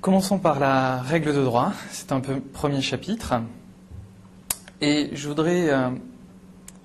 Commençons 0.00 0.38
par 0.38 0.60
la 0.60 1.02
règle 1.02 1.34
de 1.34 1.42
droit. 1.42 1.72
C'est 1.90 2.12
un 2.12 2.20
peu 2.20 2.38
premier 2.38 2.80
chapitre. 2.80 3.34
Et 4.80 5.10
je 5.12 5.26
voudrais 5.26 5.70
euh, 5.70 5.90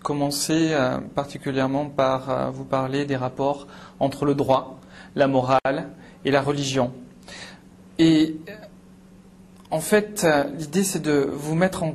commencer 0.02 0.70
euh, 0.71 0.98
particulièrement 1.14 1.86
par 1.86 2.30
euh, 2.32 2.50
vous 2.50 2.64
parler 2.64 3.05
des 3.05 3.16
rapports 3.16 3.68
entre 4.00 4.26
le 4.26 4.34
droit, 4.34 4.80
la 5.14 5.28
morale 5.28 5.91
et 6.26 6.32
la 6.32 6.41
religion. 6.41 6.91
Et 8.00 8.38
en 9.70 9.80
fait, 9.80 10.25
l'idée 10.57 10.84
c'est 10.84 11.02
de 11.02 11.30
vous 11.32 11.54
mettre 11.54 11.84
en 11.84 11.93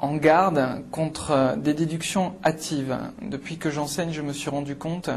en 0.00 0.16
garde 0.16 0.82
contre 0.90 1.30
euh, 1.30 1.56
des 1.56 1.74
déductions 1.74 2.34
hâtives. 2.44 2.96
Depuis 3.22 3.58
que 3.58 3.70
j'enseigne, 3.70 4.12
je 4.12 4.22
me 4.22 4.32
suis 4.32 4.50
rendu 4.50 4.76
compte 4.76 5.10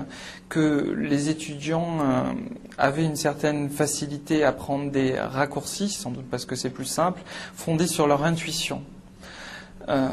que 0.49 0.93
les 0.97 1.29
étudiants 1.29 1.99
euh, 2.01 2.23
avaient 2.77 3.05
une 3.05 3.15
certaine 3.15 3.69
facilité 3.69 4.43
à 4.43 4.51
prendre 4.51 4.91
des 4.91 5.17
raccourcis, 5.17 5.89
sans 5.89 6.11
doute 6.11 6.25
parce 6.29 6.45
que 6.45 6.55
c'est 6.55 6.69
plus 6.69 6.85
simple, 6.85 7.21
fondés 7.55 7.87
sur 7.87 8.07
leur 8.07 8.23
intuition. 8.23 8.83
Euh, 9.89 10.09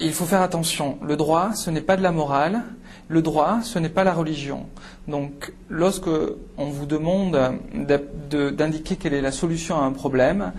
il 0.00 0.12
faut 0.12 0.24
faire 0.24 0.42
attention. 0.42 0.98
Le 1.02 1.16
droit, 1.16 1.52
ce 1.54 1.70
n'est 1.70 1.80
pas 1.80 1.96
de 1.96 2.02
la 2.02 2.10
morale. 2.12 2.62
Le 3.08 3.22
droit, 3.22 3.60
ce 3.62 3.78
n'est 3.78 3.88
pas 3.88 4.02
la 4.02 4.12
religion. 4.12 4.66
Donc, 5.06 5.52
lorsque 5.68 6.08
on 6.56 6.66
vous 6.66 6.86
demande 6.86 7.38
d'indiquer 7.72 8.96
quelle 8.96 9.14
est 9.14 9.20
la 9.20 9.30
solution 9.30 9.80
à 9.80 9.84
un 9.84 9.92
problème, 9.92 10.52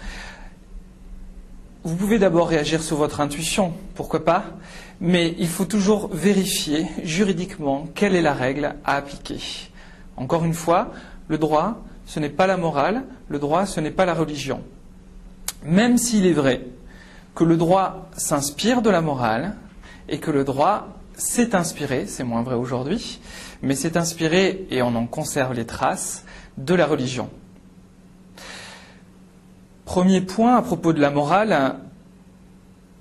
vous 1.85 1.95
pouvez 1.95 2.17
d'abord 2.17 2.47
réagir 2.47 2.81
sur 2.81 2.97
votre 2.97 3.21
intuition, 3.21 3.71
pourquoi 3.93 4.25
pas, 4.25 4.43
mais 4.99 5.35
il 5.37 5.47
faut 5.47 5.65
toujours 5.65 6.09
vérifier 6.11 6.87
juridiquement 7.03 7.87
quelle 7.93 8.15
est 8.15 8.23
la 8.23 8.33
règle 8.33 8.75
à 8.83 8.95
appliquer. 8.95 9.37
Encore 10.17 10.45
une 10.45 10.55
fois, 10.55 10.91
le 11.27 11.37
droit, 11.37 11.83
ce 12.07 12.19
n'est 12.19 12.29
pas 12.29 12.47
la 12.47 12.57
morale, 12.57 13.03
le 13.29 13.37
droit, 13.37 13.67
ce 13.67 13.79
n'est 13.79 13.91
pas 13.91 14.05
la 14.05 14.15
religion. 14.15 14.63
Même 15.63 15.99
s'il 15.99 16.25
est 16.25 16.33
vrai 16.33 16.65
que 17.35 17.43
le 17.43 17.55
droit 17.55 18.09
s'inspire 18.17 18.81
de 18.81 18.89
la 18.89 19.01
morale 19.01 19.55
et 20.09 20.17
que 20.17 20.31
le 20.31 20.43
droit 20.43 20.87
s'est 21.15 21.55
inspiré, 21.55 22.07
c'est 22.07 22.23
moins 22.23 22.41
vrai 22.41 22.55
aujourd'hui, 22.55 23.19
mais 23.61 23.75
s'est 23.75 23.95
inspiré, 23.95 24.65
et 24.71 24.81
on 24.81 24.95
en 24.95 25.05
conserve 25.05 25.53
les 25.53 25.65
traces, 25.67 26.23
de 26.57 26.73
la 26.73 26.87
religion. 26.87 27.29
Premier 29.85 30.21
point 30.21 30.57
à 30.57 30.61
propos 30.61 30.93
de 30.93 30.99
la 30.99 31.11
morale, 31.11 31.75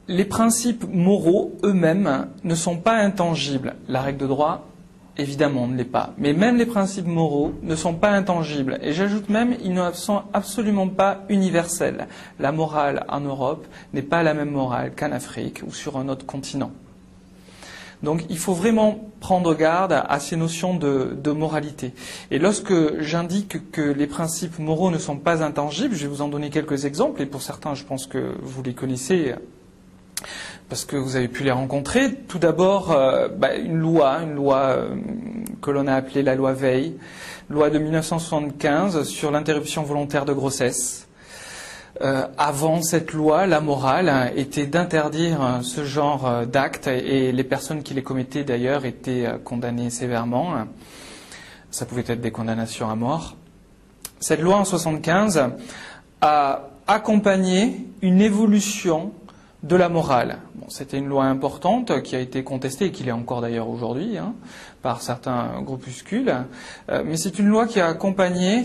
les 0.06 0.24
principes 0.24 0.84
moraux 0.92 1.52
eux-mêmes 1.64 2.28
ne 2.44 2.54
sont 2.54 2.76
pas 2.76 2.96
intangibles. 2.96 3.74
La 3.88 4.02
règle 4.02 4.18
de 4.18 4.26
droit, 4.26 4.66
évidemment, 5.16 5.66
ne 5.66 5.76
l'est 5.76 5.84
pas. 5.84 6.12
Mais 6.18 6.34
même 6.34 6.56
les 6.56 6.66
principes 6.66 7.06
moraux 7.06 7.54
ne 7.62 7.74
sont 7.74 7.94
pas 7.94 8.10
intangibles. 8.10 8.78
Et 8.82 8.92
j'ajoute 8.92 9.30
même, 9.30 9.56
ils 9.64 9.72
ne 9.72 9.92
sont 9.92 10.22
absolument 10.34 10.88
pas 10.88 11.22
universels. 11.30 12.06
La 12.38 12.52
morale 12.52 13.06
en 13.08 13.20
Europe 13.20 13.66
n'est 13.94 14.02
pas 14.02 14.22
la 14.22 14.34
même 14.34 14.50
morale 14.50 14.92
qu'en 14.94 15.12
Afrique 15.12 15.62
ou 15.66 15.72
sur 15.72 15.96
un 15.96 16.08
autre 16.08 16.26
continent. 16.26 16.70
Donc 18.04 18.24
il 18.28 18.38
faut 18.38 18.54
vraiment 18.54 19.10
prendre 19.20 19.54
garde 19.54 19.92
à 20.06 20.20
ces 20.20 20.36
notions 20.36 20.76
de, 20.76 21.30
moralité. 21.32 21.92
Et 22.30 22.38
lorsque 22.38 23.00
j'indique 23.00 23.70
que 23.72 23.80
les 23.80 24.06
principes 24.06 24.58
moraux 24.58 24.90
ne 24.90 24.98
sont 24.98 25.16
pas 25.16 25.42
intangibles, 25.42 25.94
je 25.94 26.02
vais 26.02 26.08
vous 26.08 26.22
en 26.22 26.28
donner 26.28 26.50
quelques 26.50 26.84
exemples, 26.84 27.22
et 27.22 27.26
pour 27.26 27.42
certains, 27.42 27.74
je 27.74 27.84
pense 27.84 28.06
que 28.06 28.34
vous 28.42 28.62
les 28.62 28.74
connaissez 28.74 29.34
parce 30.68 30.84
que 30.84 30.96
vous 30.96 31.16
avez 31.16 31.28
pu 31.28 31.42
les 31.44 31.50
rencontrer. 31.50 32.14
Tout 32.28 32.38
d'abord, 32.38 32.92
euh, 32.92 33.28
bah, 33.28 33.54
une 33.54 33.76
loi, 33.76 34.20
une 34.22 34.34
loi 34.34 34.58
euh, 34.58 34.94
que 35.60 35.70
l'on 35.70 35.86
a 35.86 35.94
appelée 35.94 36.22
la 36.22 36.34
loi 36.34 36.52
Veil, 36.52 36.96
loi 37.50 37.70
de 37.70 37.78
1975 37.78 39.04
sur 39.04 39.30
l'interruption 39.30 39.82
volontaire 39.82 40.24
de 40.24 40.32
grossesse. 40.32 41.06
Euh, 42.00 42.26
avant 42.38 42.82
cette 42.82 43.12
loi, 43.12 43.46
la 43.46 43.60
morale 43.60 44.32
était 44.34 44.66
d'interdire 44.66 45.42
euh, 45.42 45.62
ce 45.62 45.84
genre 45.84 46.26
euh, 46.26 46.44
d'actes 46.44 46.88
et 46.88 47.30
les 47.30 47.44
personnes 47.44 47.84
qui 47.84 47.94
les 47.94 48.02
commettaient 48.02 48.42
d'ailleurs 48.42 48.84
étaient 48.84 49.28
condamnées 49.44 49.90
sévèrement. 49.90 50.66
Ça 51.70 51.86
pouvait 51.86 52.04
être 52.06 52.20
des 52.20 52.32
condamnations 52.32 52.90
à 52.90 52.96
mort. 52.96 53.36
Cette 54.18 54.40
loi 54.40 54.56
en 54.56 54.64
75 54.64 55.50
a 56.20 56.68
accompagné 56.88 57.86
une 58.02 58.20
évolution 58.20 59.12
de 59.64 59.76
la 59.76 59.88
morale. 59.88 60.38
C'était 60.68 60.98
une 60.98 61.08
loi 61.08 61.24
importante 61.24 62.02
qui 62.02 62.14
a 62.14 62.20
été 62.20 62.44
contestée 62.44 62.86
et 62.86 62.92
qui 62.92 63.02
l'est 63.02 63.12
encore 63.12 63.40
d'ailleurs 63.40 63.68
aujourd'hui 63.68 64.16
hein, 64.16 64.34
par 64.82 65.02
certains 65.02 65.60
groupuscules, 65.62 66.32
mais 66.88 67.16
c'est 67.16 67.38
une 67.38 67.48
loi 67.48 67.66
qui 67.66 67.80
a 67.80 67.88
accompagné 67.88 68.64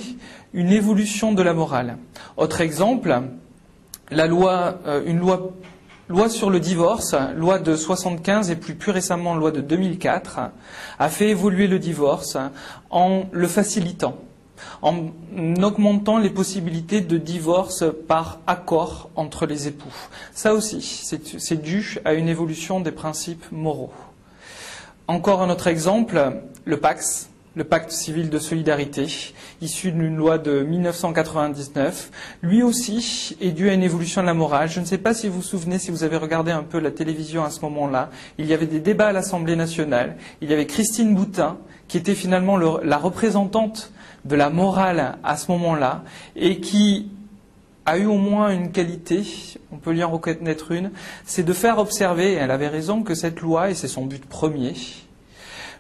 une 0.54 0.72
évolution 0.72 1.34
de 1.34 1.42
la 1.42 1.54
morale. 1.54 1.98
Autre 2.38 2.62
exemple, 2.62 3.22
la 4.12 4.28
loi, 4.28 4.80
euh, 4.88 5.04
une 5.06 5.20
loi, 5.20 6.30
sur 6.30 6.50
le 6.50 6.60
divorce, 6.60 7.16
loi 7.36 7.60
de 7.60 7.76
75 7.76 8.50
et 8.50 8.56
plus, 8.56 8.74
plus 8.76 8.92
récemment 8.92 9.36
loi 9.36 9.52
de 9.52 9.62
2004, 9.62 10.40
a 10.98 11.10
fait 11.10 11.30
évoluer 11.30 11.68
le 11.68 11.78
divorce 11.78 12.38
en 12.90 13.26
le 13.32 13.48
facilitant, 13.48 14.18
en 14.82 15.10
augmentant 15.62 16.18
les 16.18 16.30
possibilités 16.30 17.02
de 17.02 17.18
divorce 17.18 17.84
par 18.08 18.40
accord 18.48 19.10
entre 19.16 19.46
les 19.46 19.68
époux. 19.68 19.94
Ça 20.34 20.54
aussi, 20.54 20.82
c'est 20.82 21.62
dû 21.62 21.98
à 22.06 22.14
une 22.14 22.30
évolution 22.30 22.80
des 22.80 22.92
principes 22.92 23.46
moraux. 23.52 23.94
Encore 25.08 25.42
un 25.42 25.50
autre 25.50 25.68
exemple, 25.68 26.42
le 26.66 26.78
Pax, 26.78 27.30
le 27.56 27.64
pacte 27.64 27.92
civil 27.92 28.30
de 28.30 28.40
solidarité, 28.40 29.08
issu 29.62 29.92
d'une 29.92 30.16
loi 30.16 30.38
de 30.38 30.62
1999, 30.62 32.12
lui 32.42 32.62
aussi 32.62 33.36
est 33.42 33.52
dû 33.52 33.70
à 33.70 33.74
une 33.74 33.84
évolution 33.84 34.22
de 34.22 34.28
la 34.28 34.34
morale. 34.34 34.70
Je 34.70 34.80
ne 34.80 34.86
sais 34.86 34.98
pas 34.98 35.14
si 35.14 35.28
vous 35.28 35.38
vous 35.38 35.42
souvenez, 35.42 35.80
si 35.80 35.92
vous 35.92 36.04
avez 36.04 36.18
regardé 36.18 36.52
un 36.52 36.64
peu 36.64 36.80
la 36.80 36.92
télévision 36.92 37.44
à 37.44 37.50
ce 37.50 37.62
moment-là, 37.62 38.12
il 38.38 38.46
y 38.46 38.54
avait 38.54 38.68
des 38.68 38.80
débats 38.80 39.08
à 39.08 39.12
l'Assemblée 39.12 39.56
nationale, 39.56 40.16
il 40.42 40.50
y 40.50 40.54
avait 40.54 40.68
Christine 40.68 41.16
Boutin, 41.16 41.58
qui 41.88 41.98
était 41.98 42.16
finalement 42.16 42.56
la 42.58 42.98
représentante 42.98 43.92
de 44.26 44.36
la 44.36 44.50
morale 44.50 45.18
à 45.24 45.38
ce 45.38 45.52
moment-là, 45.52 46.04
et 46.36 46.60
qui 46.60 47.10
a 47.86 47.98
eu 47.98 48.06
au 48.06 48.18
moins 48.18 48.52
une 48.52 48.72
qualité, 48.72 49.24
on 49.72 49.78
peut 49.78 49.92
lui 49.92 50.04
en 50.04 50.12
reconnaître 50.12 50.72
une, 50.72 50.92
c'est 51.26 51.44
de 51.44 51.54
faire 51.54 51.80
observer, 51.80 52.34
elle 52.34 52.52
avait 52.52 52.68
raison, 52.68 53.04
que 53.04 53.16
cette 53.16 53.42
loi, 53.42 53.72
et 53.72 53.74
c'est 53.74 53.88
son 53.88 54.06
but 54.06 54.24
premier, 54.26 54.74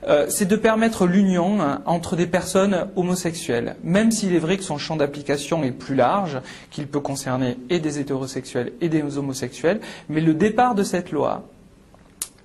euh, 0.07 0.27
c'est 0.29 0.45
de 0.45 0.55
permettre 0.55 1.05
l'union 1.05 1.59
entre 1.85 2.16
des 2.16 2.25
personnes 2.25 2.88
homosexuelles, 2.95 3.75
même 3.83 4.11
s'il 4.11 4.33
est 4.33 4.39
vrai 4.39 4.57
que 4.57 4.63
son 4.63 4.77
champ 4.77 4.95
d'application 4.95 5.63
est 5.63 5.71
plus 5.71 5.95
large, 5.95 6.39
qu'il 6.71 6.88
peut 6.88 7.01
concerner 7.01 7.57
et 7.69 7.79
des 7.79 8.00
hétérosexuels 8.00 8.73
et 8.81 8.89
des 8.89 9.17
homosexuels, 9.17 9.81
mais 10.07 10.21
le 10.21 10.33
départ 10.33 10.73
de 10.73 10.83
cette 10.83 11.11
loi, 11.11 11.44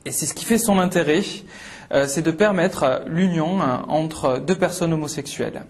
et 0.05 0.11
c'est 0.11 0.27
ce 0.27 0.35
qui 0.35 0.45
fait 0.45 0.59
son 0.59 0.79
intérêt, 0.79 1.23
c'est 1.91 2.23
de 2.23 2.31
permettre 2.31 3.03
l'union 3.07 3.61
hein, 3.61 3.85
entre 3.89 4.39
deux 4.39 4.55
personnes 4.55 4.93
homosexuelles. 4.93 5.63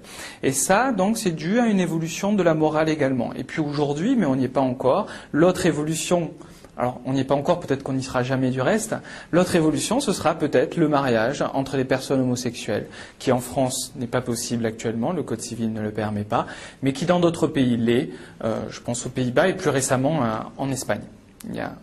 Et 0.42 0.52
ça, 0.52 0.92
donc, 0.92 1.18
c'est 1.18 1.30
dû 1.30 1.58
à 1.58 1.66
une 1.66 1.80
évolution 1.80 2.32
de 2.32 2.42
la 2.42 2.54
morale 2.54 2.88
également. 2.88 3.32
Et 3.34 3.44
puis 3.44 3.60
aujourd'hui, 3.60 4.16
mais 4.16 4.26
on 4.26 4.36
n'y 4.36 4.44
est 4.44 4.48
pas 4.48 4.60
encore, 4.60 5.06
l'autre 5.32 5.66
évolution 5.66 6.30
alors 6.76 7.00
on 7.04 7.12
n'y 7.12 7.20
est 7.20 7.24
pas 7.24 7.34
encore, 7.34 7.60
peut-être 7.60 7.82
qu'on 7.82 7.92
n'y 7.92 8.02
sera 8.02 8.22
jamais 8.22 8.50
du 8.50 8.60
reste. 8.60 8.94
L'autre 9.30 9.54
évolution, 9.54 10.00
ce 10.00 10.12
sera 10.12 10.34
peut-être 10.34 10.76
le 10.76 10.88
mariage 10.88 11.44
entre 11.54 11.76
les 11.76 11.84
personnes 11.84 12.20
homosexuelles, 12.20 12.86
qui 13.18 13.32
en 13.32 13.40
France 13.40 13.92
n'est 13.96 14.06
pas 14.06 14.20
possible 14.20 14.66
actuellement, 14.66 15.12
le 15.12 15.22
Code 15.22 15.40
civil 15.40 15.72
ne 15.72 15.80
le 15.80 15.92
permet 15.92 16.24
pas, 16.24 16.46
mais 16.82 16.92
qui 16.92 17.06
dans 17.06 17.20
d'autres 17.20 17.46
pays 17.46 17.76
l'est, 17.76 18.10
euh, 18.42 18.60
je 18.70 18.80
pense 18.80 19.06
aux 19.06 19.10
Pays-Bas 19.10 19.48
et 19.48 19.54
plus 19.54 19.70
récemment 19.70 20.24
euh, 20.24 20.36
en 20.58 20.70
Espagne, 20.70 21.02
il 21.48 21.54
y 21.54 21.60
a, 21.60 21.74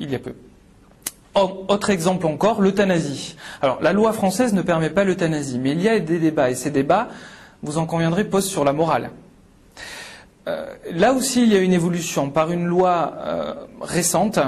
il 0.00 0.10
y 0.10 0.14
a 0.14 0.18
peu. 0.18 0.34
Autre 1.34 1.88
exemple 1.88 2.26
encore, 2.26 2.60
l'euthanasie. 2.60 3.36
Alors 3.62 3.80
la 3.80 3.94
loi 3.94 4.12
française 4.12 4.52
ne 4.52 4.60
permet 4.60 4.90
pas 4.90 5.04
l'euthanasie, 5.04 5.58
mais 5.58 5.70
il 5.70 5.80
y 5.80 5.88
a 5.88 5.98
des 5.98 6.18
débats, 6.18 6.50
et 6.50 6.54
ces 6.54 6.70
débats, 6.70 7.08
vous 7.62 7.78
en 7.78 7.86
conviendrez, 7.86 8.24
posent 8.24 8.48
sur 8.48 8.64
la 8.64 8.74
morale. 8.74 9.10
Euh, 10.46 10.66
là 10.90 11.14
aussi, 11.14 11.42
il 11.42 11.52
y 11.52 11.56
a 11.56 11.60
une 11.60 11.72
évolution 11.72 12.28
par 12.28 12.50
une 12.52 12.66
loi 12.66 13.14
euh, 13.18 13.54
récente, 13.80 14.38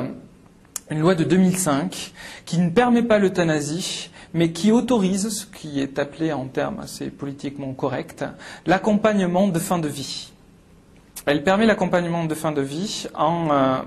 une 0.91 0.99
loi 0.99 1.15
de 1.15 1.25
2005, 1.25 2.13
qui 2.45 2.59
ne 2.59 2.69
permet 2.69 3.03
pas 3.03 3.19
l'euthanasie, 3.19 4.11
mais 4.35 4.51
qui 4.51 4.71
autorise, 4.71 5.29
ce 5.31 5.47
qui 5.47 5.81
est 5.81 5.99
appelé 5.99 6.33
en 6.33 6.47
termes 6.47 6.81
assez 6.81 7.09
politiquement 7.09 7.73
corrects, 7.73 8.25
l'accompagnement 8.67 9.49
de 9.49 9.59
fin 9.59 9.79
de 9.79 9.89
vie. 9.89 10.34
Elle 11.27 11.43
permet 11.43 11.67
l'accompagnement 11.67 12.25
de 12.25 12.35
fin 12.35 12.53
de 12.53 12.61
vie 12.61 13.07
en 13.15 13.49
euh, 13.51 13.79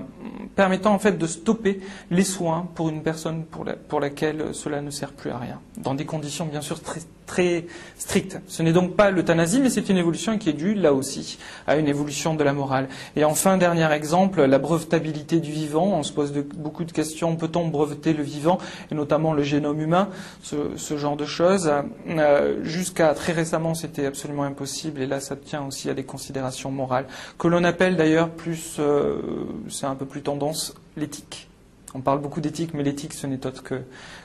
permettant 0.56 0.92
en 0.92 0.98
fait 0.98 1.16
de 1.16 1.26
stopper 1.26 1.80
les 2.10 2.24
soins 2.24 2.68
pour 2.74 2.88
une 2.88 3.02
personne 3.02 3.44
pour, 3.44 4.00
laquelle 4.00 4.54
cela 4.54 4.80
ne 4.80 4.90
sert 4.90 5.12
plus 5.12 5.30
à 5.30 5.38
rien, 5.38 5.60
dans 5.76 5.94
des 5.94 6.04
conditions 6.04 6.46
bien 6.46 6.60
sûr 6.60 6.80
très, 6.82 7.00
très 7.28 7.66
stricte. 7.96 8.40
Ce 8.48 8.62
n'est 8.64 8.72
donc 8.72 8.96
pas 8.96 9.12
l'euthanasie, 9.12 9.60
mais 9.60 9.70
c'est 9.70 9.88
une 9.88 9.98
évolution 9.98 10.38
qui 10.38 10.48
est 10.48 10.54
due, 10.54 10.74
là 10.74 10.92
aussi, 10.92 11.38
à 11.68 11.76
une 11.76 11.86
évolution 11.86 12.34
de 12.34 12.42
la 12.42 12.52
morale. 12.52 12.88
Et 13.14 13.24
enfin, 13.24 13.56
dernier 13.56 13.88
exemple, 13.92 14.42
la 14.42 14.58
brevetabilité 14.58 15.38
du 15.38 15.52
vivant. 15.52 15.86
On 15.86 16.02
se 16.02 16.12
pose 16.12 16.32
beaucoup 16.32 16.84
de 16.84 16.90
questions. 16.90 17.36
Peut-on 17.36 17.68
breveter 17.68 18.14
le 18.14 18.24
vivant, 18.24 18.58
et 18.90 18.94
notamment 18.96 19.32
le 19.32 19.44
génome 19.44 19.80
humain, 19.80 20.08
ce, 20.42 20.96
genre 20.96 21.16
de 21.16 21.26
choses? 21.26 21.70
Euh, 22.08 22.64
Jusqu'à 22.64 23.14
très 23.14 23.32
récemment, 23.32 23.74
c'était 23.74 24.06
absolument 24.06 24.44
impossible, 24.44 25.02
et 25.02 25.06
là, 25.06 25.20
ça 25.20 25.36
tient 25.36 25.64
aussi 25.64 25.90
à 25.90 25.94
des 25.94 26.04
considérations 26.04 26.70
morales, 26.70 27.06
que 27.38 27.46
l'on 27.46 27.62
appelle 27.62 27.96
d'ailleurs 27.96 28.30
plus, 28.30 28.76
euh, 28.78 29.20
c'est 29.68 29.86
un 29.86 29.94
peu 29.94 30.06
plus 30.06 30.22
tendance, 30.22 30.74
l'éthique. 30.96 31.47
On 31.94 32.00
parle 32.00 32.20
beaucoup 32.20 32.42
d'éthique, 32.42 32.74
mais 32.74 32.82
l'éthique, 32.82 33.14
ce 33.14 33.26
n'est 33.26 33.46
autre 33.46 33.62
que, 33.62 33.80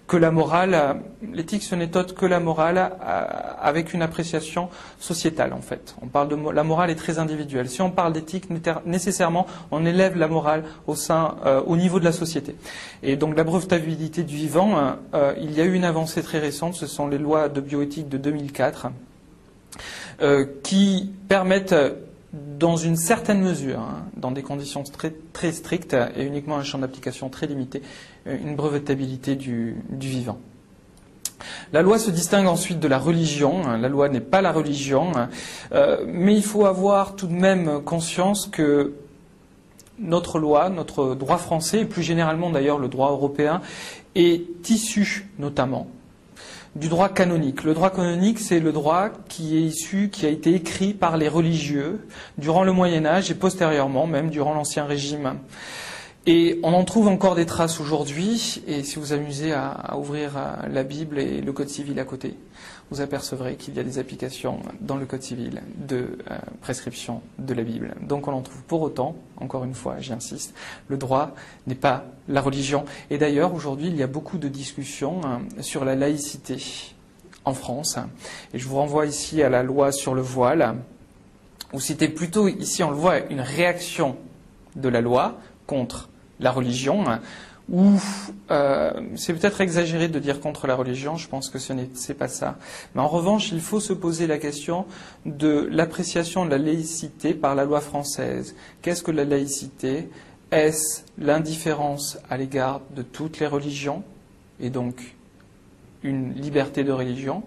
que 0.05 0.17
la 0.17 0.31
morale. 0.31 0.97
L'éthique, 1.31 1.63
ce 1.63 1.75
n'est 1.75 1.95
autre 1.95 2.13
que 2.13 2.25
la 2.25 2.41
morale 2.41 2.77
euh, 2.77 3.25
avec 3.61 3.93
une 3.93 4.01
appréciation 4.01 4.67
sociétale, 4.99 5.53
en 5.53 5.61
fait. 5.61 5.95
On 6.01 6.07
parle 6.07 6.27
de 6.27 6.35
la 6.51 6.63
morale 6.63 6.89
est 6.89 6.95
très 6.95 7.19
individuelle. 7.19 7.69
Si 7.69 7.81
on 7.81 7.89
parle 7.89 8.11
d'éthique, 8.11 8.47
nécessairement, 8.85 9.47
on 9.71 9.85
élève 9.85 10.17
la 10.17 10.27
morale 10.27 10.65
au 10.87 10.95
sein, 10.95 11.37
euh, 11.45 11.61
au 11.65 11.77
niveau 11.77 11.99
de 11.99 12.05
la 12.05 12.11
société. 12.11 12.55
Et 13.01 13.15
donc, 13.15 13.37
la 13.37 13.45
brevetabilité 13.45 14.23
du 14.23 14.35
vivant, 14.35 14.97
euh, 15.13 15.33
il 15.39 15.53
y 15.53 15.61
a 15.61 15.63
eu 15.63 15.73
une 15.73 15.85
avancée 15.85 16.21
très 16.21 16.39
récente. 16.39 16.73
Ce 16.73 16.85
sont 16.85 17.07
les 17.07 17.17
lois 17.17 17.47
de 17.47 17.61
bioéthique 17.61 18.09
de 18.09 18.17
2004 18.17 18.87
qui 20.61 21.11
permettent 21.27 21.75
dans 22.33 22.77
une 22.77 22.95
certaine 22.95 23.41
mesure, 23.41 23.79
hein, 23.79 24.05
dans 24.17 24.31
des 24.31 24.41
conditions 24.41 24.83
très, 24.83 25.51
strictes 25.51 25.95
et 26.15 26.23
uniquement 26.23 26.57
un 26.57 26.63
champ 26.63 26.79
d'application 26.79 27.29
très 27.29 27.45
limité, 27.45 27.83
euh, 28.27 28.35
une 28.43 28.55
brevetabilité 28.55 29.35
du, 29.35 29.75
vivant. 29.91 30.39
La 31.73 31.81
loi 31.81 31.99
se 31.99 32.09
distingue 32.09 32.47
ensuite 32.47 32.79
de 32.79 32.87
la 32.87 32.97
religion. 32.97 33.65
Hein. 33.65 33.77
La 33.77 33.89
loi 33.89 34.09
n'est 34.09 34.21
pas 34.21 34.41
la 34.41 34.51
religion, 34.51 35.11
hein. 35.15 35.29
euh, 35.73 36.03
mais 36.07 36.35
il 36.35 36.43
faut 36.43 36.65
avoir 36.65 37.15
tout 37.15 37.27
de 37.27 37.33
même 37.33 37.81
conscience 37.83 38.47
que 38.47 38.93
notre 39.99 40.39
loi, 40.39 40.69
notre 40.69 41.13
droit 41.13 41.37
français, 41.37 41.81
et 41.81 41.85
plus 41.85 42.01
généralement 42.01 42.49
d'ailleurs 42.49 42.79
le 42.79 42.87
droit 42.87 43.11
européen, 43.11 43.61
est 44.15 44.69
issu 44.69 45.29
notamment 45.37 45.87
du 46.75 46.87
droit 46.87 47.09
canonique. 47.09 47.63
Le 47.63 47.73
droit 47.73 47.91
canonique, 47.91 48.39
c'est 48.39 48.59
le 48.59 48.71
droit 48.71 49.09
qui 49.29 49.57
est 49.57 49.61
issu, 49.61 50.09
qui 50.09 50.25
a 50.25 50.29
été 50.29 50.53
écrit 50.55 50.93
par 50.93 51.17
les 51.17 51.27
religieux 51.27 52.07
durant 52.37 52.63
le 52.63 52.71
Moyen 52.71 53.05
Âge 53.05 53.29
et 53.29 53.35
postérieurement, 53.35 54.07
même 54.07 54.29
durant 54.29 54.53
l'Ancien 54.53 54.85
Régime. 54.85 55.39
Et 56.25 56.59
on 56.63 56.73
en 56.73 56.85
trouve 56.85 57.09
encore 57.09 57.35
des 57.35 57.45
traces 57.45 57.81
aujourd'hui, 57.81 58.63
et 58.65 58.83
si 58.83 58.97
vous 58.97 59.11
amusez 59.11 59.51
à, 59.51 59.97
ouvrir 59.97 60.31
la 60.71 60.83
Bible 60.83 61.19
et 61.19 61.41
le 61.41 61.51
Code 61.51 61.67
civil 61.67 61.99
à 61.99 62.05
côté, 62.05 62.35
vous 62.93 63.01
apercevrez 63.01 63.55
qu'il 63.55 63.73
y 63.73 63.79
a 63.79 63.83
des 63.83 63.97
applications 63.97 64.59
dans 64.79 64.97
le 64.97 65.07
Code 65.07 65.23
civil 65.23 65.63
de 65.77 66.19
euh, 66.29 66.37
prescription 66.61 67.23
de 67.39 67.55
la 67.55 67.63
Bible. 67.63 67.95
Donc 68.01 68.27
on 68.27 68.33
en 68.33 68.41
trouve 68.41 68.61
pour 68.67 68.83
autant, 68.83 69.15
encore 69.37 69.63
une 69.63 69.73
fois, 69.73 69.95
j'insiste, 69.99 70.53
le 70.89 70.97
droit 70.97 71.31
n'est 71.65 71.73
pas 71.73 72.05
la 72.27 72.39
religion. 72.39 72.85
Et 73.09 73.17
d'ailleurs, 73.17 73.55
aujourd'hui, 73.55 73.87
il 73.87 73.95
y 73.97 74.03
a 74.03 74.07
beaucoup 74.07 74.37
de 74.37 74.47
discussions 74.47 75.21
hein, 75.25 75.41
sur 75.61 75.85
la 75.85 75.95
laïcité 75.95 76.57
en 77.45 77.55
France. 77.55 77.97
Et 78.53 78.59
je 78.59 78.67
vous 78.67 78.75
renvoie 78.75 79.07
ici 79.07 79.41
à 79.41 79.49
la 79.49 79.63
loi 79.63 79.91
sur 79.91 80.13
le 80.13 80.21
voile, 80.21 80.75
où 81.73 81.79
c'était 81.79 82.09
plutôt, 82.09 82.47
ici 82.47 82.83
on 82.83 82.91
le 82.91 82.97
voit, 82.97 83.21
une 83.31 83.41
réaction 83.41 84.17
de 84.75 84.87
la 84.87 85.01
loi 85.01 85.39
contre 85.65 86.09
la 86.39 86.51
religion 86.51 87.03
ou 87.71 87.93
euh, 88.51 88.91
c'est 89.15 89.33
peut-être 89.33 89.61
exagéré 89.61 90.09
de 90.09 90.19
dire 90.19 90.41
contre 90.41 90.67
la 90.67 90.75
religion, 90.75 91.15
je 91.15 91.27
pense 91.27 91.49
que 91.49 91.59
ce 91.59 91.71
n'est 91.73 91.87
pas 92.17 92.27
ça. 92.27 92.57
Mais 92.93 93.01
en 93.01 93.07
revanche, 93.07 93.51
il 93.51 93.61
faut 93.61 93.79
se 93.79 93.93
poser 93.93 94.27
la 94.27 94.37
question 94.37 94.85
de 95.25 95.67
l'appréciation 95.71 96.45
de 96.45 96.49
la 96.49 96.57
laïcité 96.57 97.33
par 97.33 97.55
la 97.55 97.63
loi 97.63 97.79
française. 97.79 98.55
Qu'est-ce 98.81 99.03
que 99.03 99.11
la 99.11 99.23
laïcité? 99.23 100.09
Est-ce 100.51 101.01
l'indifférence 101.17 102.17
à 102.29 102.37
l'égard 102.37 102.81
de 102.95 103.01
toutes 103.01 103.39
les 103.39 103.47
religions, 103.47 104.03
et 104.59 104.69
donc 104.69 105.15
une 106.03 106.33
liberté 106.33 106.83
de 106.83 106.91
religion, 106.91 107.43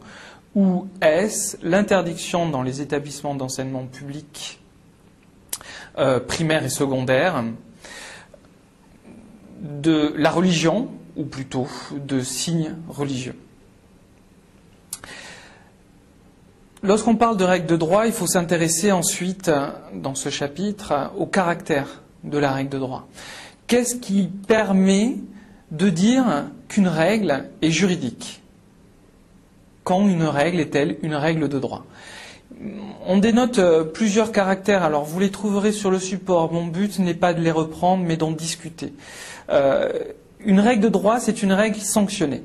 ou 0.54 0.88
est-ce 1.02 1.58
l'interdiction 1.62 2.48
dans 2.48 2.62
les 2.62 2.80
établissements 2.80 3.34
d'enseignement 3.34 3.84
public 3.84 4.60
euh, 5.98 6.18
primaire 6.18 6.64
et 6.64 6.70
secondaire 6.70 7.44
de 9.60 10.12
la 10.16 10.30
religion, 10.30 10.88
ou 11.16 11.24
plutôt 11.24 11.66
de 11.92 12.20
signes 12.20 12.74
religieux. 12.88 13.34
Lorsqu'on 16.82 17.16
parle 17.16 17.36
de 17.36 17.44
règles 17.44 17.66
de 17.66 17.76
droit, 17.76 18.06
il 18.06 18.12
faut 18.12 18.26
s'intéresser 18.26 18.92
ensuite, 18.92 19.50
dans 19.94 20.14
ce 20.14 20.28
chapitre, 20.28 21.10
au 21.16 21.26
caractère 21.26 22.02
de 22.22 22.38
la 22.38 22.52
règle 22.52 22.70
de 22.70 22.78
droit. 22.78 23.08
Qu'est-ce 23.66 23.96
qui 23.96 24.28
permet 24.46 25.16
de 25.70 25.88
dire 25.88 26.44
qu'une 26.68 26.88
règle 26.88 27.48
est 27.62 27.70
juridique 27.70 28.40
Quand 29.84 30.06
une 30.06 30.24
règle 30.24 30.60
est-elle 30.60 30.98
une 31.02 31.14
règle 31.14 31.48
de 31.48 31.58
droit? 31.58 31.84
On 33.06 33.18
dénote 33.18 33.58
euh, 33.58 33.84
plusieurs 33.84 34.32
caractères, 34.32 34.82
alors 34.82 35.04
vous 35.04 35.20
les 35.20 35.30
trouverez 35.30 35.72
sur 35.72 35.90
le 35.90 35.98
support. 35.98 36.52
Mon 36.52 36.66
but 36.66 36.98
n'est 36.98 37.14
pas 37.14 37.34
de 37.34 37.40
les 37.40 37.50
reprendre, 37.50 38.04
mais 38.04 38.16
d'en 38.16 38.30
discuter. 38.30 38.92
Euh, 39.50 39.92
une 40.40 40.60
règle 40.60 40.82
de 40.82 40.88
droit, 40.88 41.20
c'est 41.20 41.42
une 41.42 41.52
règle 41.52 41.78
sanctionnée. 41.78 42.42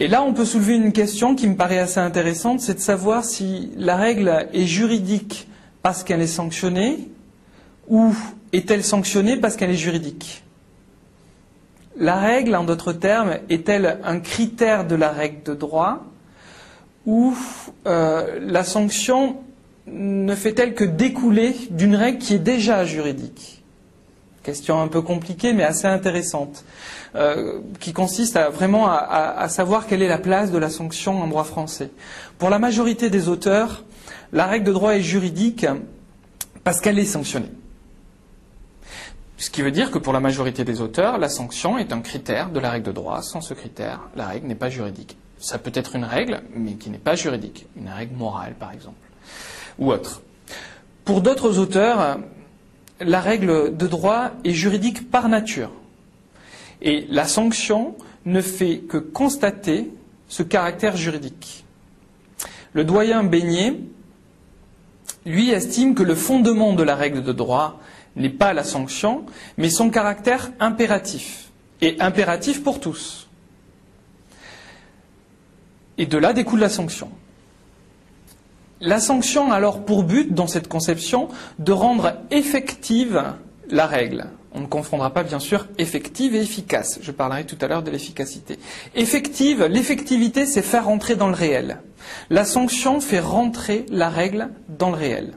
Et 0.00 0.06
là, 0.06 0.22
on 0.22 0.32
peut 0.32 0.44
soulever 0.44 0.76
une 0.76 0.92
question 0.92 1.34
qui 1.34 1.48
me 1.48 1.56
paraît 1.56 1.78
assez 1.78 1.98
intéressante, 1.98 2.60
c'est 2.60 2.74
de 2.74 2.80
savoir 2.80 3.24
si 3.24 3.72
la 3.76 3.96
règle 3.96 4.46
est 4.52 4.66
juridique 4.66 5.48
parce 5.82 6.04
qu'elle 6.04 6.20
est 6.20 6.28
sanctionnée 6.28 7.08
ou 7.88 8.14
est-elle 8.52 8.84
sanctionnée 8.84 9.36
parce 9.36 9.56
qu'elle 9.56 9.70
est 9.70 9.74
juridique 9.74 10.44
La 11.96 12.14
règle, 12.16 12.54
en 12.54 12.62
d'autres 12.62 12.92
termes, 12.92 13.38
est-elle 13.48 13.98
un 14.04 14.20
critère 14.20 14.86
de 14.86 14.94
la 14.94 15.10
règle 15.10 15.42
de 15.42 15.54
droit 15.54 16.04
ou 17.08 17.34
euh, 17.86 18.38
la 18.42 18.62
sanction 18.64 19.38
ne 19.86 20.34
fait-elle 20.34 20.74
que 20.74 20.84
découler 20.84 21.56
d'une 21.70 21.96
règle 21.96 22.18
qui 22.18 22.34
est 22.34 22.38
déjà 22.38 22.84
juridique 22.84 23.64
Question 24.42 24.78
un 24.82 24.88
peu 24.88 25.00
compliquée 25.00 25.54
mais 25.54 25.64
assez 25.64 25.86
intéressante, 25.86 26.64
euh, 27.14 27.60
qui 27.80 27.94
consiste 27.94 28.38
vraiment 28.52 28.88
à, 28.90 29.48
savoir 29.48 29.86
quelle 29.86 30.02
est 30.02 30.08
la 30.08 30.18
place 30.18 30.50
de 30.50 30.58
la 30.58 30.68
sanction 30.68 31.22
en 31.22 31.26
droit 31.26 31.44
français. 31.44 31.90
Pour 32.38 32.50
la 32.50 32.58
majorité 32.58 33.08
des 33.08 33.28
auteurs, 33.28 33.84
la 34.34 34.44
règle 34.44 34.66
de 34.66 34.72
droit 34.72 34.94
est 34.94 35.02
juridique 35.02 35.66
parce 36.62 36.80
qu'elle 36.80 36.98
est 36.98 37.06
sanctionnée. 37.06 37.52
Ce 39.38 39.48
qui 39.48 39.62
veut 39.62 39.70
dire 39.70 39.90
que 39.90 39.98
pour 39.98 40.12
la 40.12 40.20
majorité 40.20 40.62
des 40.62 40.82
auteurs, 40.82 41.16
la 41.16 41.30
sanction 41.30 41.78
est 41.78 41.90
un 41.90 42.00
critère 42.00 42.50
de 42.50 42.60
la 42.60 42.70
règle 42.70 42.86
de 42.86 42.92
droit. 42.92 43.22
Sans 43.22 43.40
ce 43.40 43.54
critère, 43.54 44.00
la 44.14 44.26
règle 44.26 44.46
n'est 44.46 44.54
pas 44.54 44.68
juridique. 44.68 45.16
Ça 45.38 45.58
peut 45.58 45.72
être 45.74 45.94
une 45.96 46.04
règle, 46.04 46.42
mais 46.54 46.74
qui 46.74 46.90
n'est 46.90 46.98
pas 46.98 47.14
juridique. 47.14 47.66
Une 47.76 47.88
règle 47.88 48.16
morale, 48.16 48.54
par 48.58 48.72
exemple. 48.72 48.96
Ou 49.78 49.92
autre. 49.92 50.22
Pour 51.04 51.20
d'autres 51.20 51.58
auteurs, 51.58 52.18
la 53.00 53.20
règle 53.20 53.76
de 53.76 53.86
droit 53.86 54.32
est 54.44 54.52
juridique 54.52 55.10
par 55.10 55.28
nature. 55.28 55.70
Et 56.82 57.06
la 57.08 57.26
sanction 57.26 57.96
ne 58.24 58.40
fait 58.40 58.78
que 58.78 58.98
constater 58.98 59.90
ce 60.28 60.42
caractère 60.42 60.96
juridique. 60.96 61.64
Le 62.72 62.84
doyen 62.84 63.24
Beignet, 63.24 63.74
lui, 65.24 65.50
estime 65.50 65.94
que 65.94 66.02
le 66.02 66.14
fondement 66.14 66.72
de 66.72 66.82
la 66.82 66.94
règle 66.94 67.22
de 67.22 67.32
droit 67.32 67.80
n'est 68.16 68.28
pas 68.28 68.52
la 68.52 68.64
sanction, 68.64 69.24
mais 69.56 69.70
son 69.70 69.90
caractère 69.90 70.50
impératif, 70.60 71.50
et 71.80 71.96
impératif 72.00 72.62
pour 72.62 72.80
tous. 72.80 73.27
Et 75.98 76.06
de 76.06 76.16
là 76.16 76.32
découle 76.32 76.60
la 76.60 76.68
sanction. 76.68 77.10
La 78.80 79.00
sanction 79.00 79.50
a 79.50 79.56
alors 79.56 79.84
pour 79.84 80.04
but, 80.04 80.32
dans 80.32 80.46
cette 80.46 80.68
conception, 80.68 81.28
de 81.58 81.72
rendre 81.72 82.14
effective 82.30 83.22
la 83.68 83.86
règle. 83.86 84.28
On 84.52 84.60
ne 84.60 84.66
confondra 84.66 85.12
pas, 85.12 85.24
bien 85.24 85.40
sûr, 85.40 85.66
effective 85.78 86.34
et 86.34 86.40
efficace. 86.40 87.00
Je 87.02 87.10
parlerai 87.10 87.44
tout 87.44 87.58
à 87.60 87.66
l'heure 87.66 87.82
de 87.82 87.90
l'efficacité. 87.90 88.58
Effective, 88.94 89.64
l'effectivité, 89.64 90.46
c'est 90.46 90.62
faire 90.62 90.86
rentrer 90.86 91.16
dans 91.16 91.28
le 91.28 91.34
réel. 91.34 91.80
La 92.30 92.44
sanction 92.44 93.00
fait 93.00 93.20
rentrer 93.20 93.84
la 93.90 94.08
règle 94.08 94.50
dans 94.68 94.90
le 94.90 94.96
réel. 94.96 95.34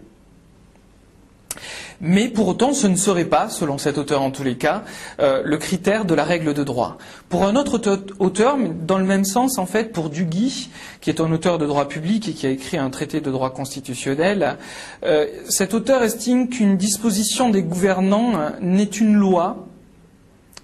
Mais 2.02 2.28
pour 2.30 2.48
autant, 2.48 2.74
ce 2.74 2.88
ne 2.88 2.96
serait 2.96 3.26
pas, 3.26 3.48
selon 3.50 3.78
cet 3.78 4.00
auteur 4.00 4.24
en 4.24 4.32
tous 4.32 4.44
les 4.44 4.56
cas, 4.56 4.84
euh, 5.20 5.42
le 5.46 5.58
critère 5.58 6.04
de 6.06 6.16
la 6.16 6.24
règle 6.24 6.54
de 6.54 6.64
droit. 6.64 6.98
Pour 7.30 7.46
un 7.46 7.56
autre 7.56 7.80
auteur, 8.20 8.58
dans 8.86 8.98
le 8.98 9.06
même 9.06 9.24
sens, 9.24 9.60
en 9.60 9.68
fait, 9.68 9.92
pour 9.92 10.10
Duguy, 10.10 10.70
qui 11.00 11.12
est 11.12 11.22
un 11.22 11.32
auteur 11.32 11.60
de 11.60 11.68
droit 11.68 11.88
public 11.88 12.28
et 12.28 12.34
qui 12.34 12.48
a 12.48 12.50
écrit 12.50 12.78
un 12.78 12.90
traité 12.90 13.22
de 13.22 13.30
droit 13.30 13.52
constitutionnel, 13.52 14.58
euh, 15.04 15.28
cet 15.48 15.76
auteur 15.76 16.02
estime 16.02 16.50
qu'une 16.50 16.76
disposition 16.76 17.50
des 17.50 17.62
gouvernants 17.62 18.34
n'est 18.62 18.84
une 18.84 19.14
loi 19.14 19.68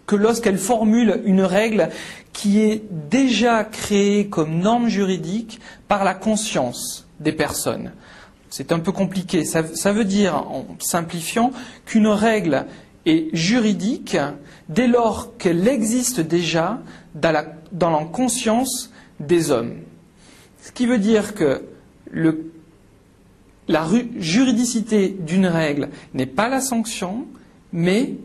que 0.07 0.15
lorsqu'elle 0.15 0.57
formule 0.57 1.21
une 1.25 1.41
règle 1.41 1.89
qui 2.33 2.61
est 2.61 2.81
déjà 3.09 3.63
créé 3.63 4.27
comme 4.27 4.59
norme 4.59 4.87
juridique 4.87 5.59
par 5.87 6.03
la 6.03 6.13
conscience 6.13 7.07
des 7.19 7.33
personnes. 7.33 7.91
C'est 8.49 8.71
un 8.71 8.79
peu 8.79 8.91
compliqué. 8.91 9.45
Ça, 9.45 9.61
veut 9.91 10.05
dire, 10.05 10.35
en 10.35 10.65
simplifiant, 10.79 11.51
qu'une 11.85 12.07
règle 12.07 12.65
est 13.05 13.29
juridique 13.35 14.17
dès 14.69 14.87
lors 14.87 15.37
qu'elle 15.37 15.67
existe 15.67 16.19
déjà 16.19 16.81
dans 17.15 17.31
la, 17.31 18.05
conscience 18.05 18.91
des 19.19 19.51
hommes. 19.51 19.75
Ce 20.61 20.71
qui 20.71 20.85
veut 20.85 20.99
dire 20.99 21.33
que 21.33 21.63
la 23.67 23.87
juridicité 24.17 25.09
d'une 25.09 25.47
règle 25.47 25.89
n'est 26.13 26.25
pas 26.25 26.49
la 26.49 26.61
sanction, 26.61 27.25
mais 27.71 28.15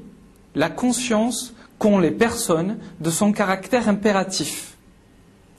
la 0.54 0.70
conscience 0.70 1.54
qu'ont 1.78 1.98
les 1.98 2.10
personnes 2.10 2.78
de 3.00 3.10
son 3.10 3.32
caractère 3.32 3.88
impératif. 3.88 4.71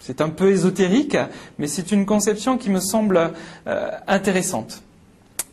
C'est 0.05 0.19
un 0.19 0.27
peu 0.27 0.51
ésotérique, 0.51 1.15
mais 1.57 1.67
c'est 1.67 1.93
une 1.93 2.05
conception 2.05 2.57
qui 2.57 2.69
me 2.69 2.81
semble 2.81 3.31
euh, 3.67 3.89
intéressante. 4.05 4.83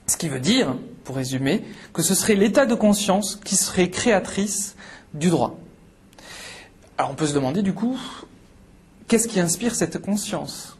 Ce 0.08 0.16
qui 0.16 0.28
veut 0.28 0.40
dire, 0.40 0.74
pour 1.04 1.14
résumer, 1.14 1.62
que 1.92 2.02
ce 2.02 2.16
serait 2.16 2.34
l'état 2.34 2.66
de 2.66 2.74
conscience 2.74 3.36
qui 3.44 3.54
serait 3.54 3.90
créatrice 3.90 4.74
du 5.14 5.30
droit. 5.30 5.56
Alors 6.98 7.12
on 7.12 7.14
peut 7.14 7.28
se 7.28 7.34
demander 7.34 7.62
du 7.62 7.74
coup, 7.74 7.96
qu'est-ce 9.06 9.28
qui 9.28 9.38
inspire 9.38 9.76
cette 9.76 9.98
conscience? 9.98 10.76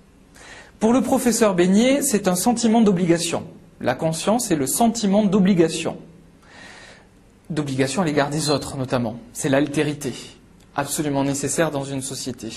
Pour 0.81 0.93
le 0.93 1.01
professeur 1.01 1.55
Beignet, 1.55 2.03
c'est 2.03 2.27
un 2.27 2.35
sentiment 2.35 2.81
d'obligation. 2.81 3.45
La 3.81 3.95
conscience 3.95 4.51
est 4.51 4.57
le 4.57 4.67
sentiment 4.67 5.23
d'obligation 5.25 5.97
d'obligation 7.51 8.03
à 8.03 8.05
l'égard 8.05 8.31
des 8.31 8.49
autres 8.49 8.77
notamment. 8.77 9.17
C'est 9.33 9.49
l'altérité, 9.49 10.13
absolument 10.77 11.25
nécessaire 11.25 11.71
dans 11.71 11.85
une 11.85 12.03
société. 12.03 12.51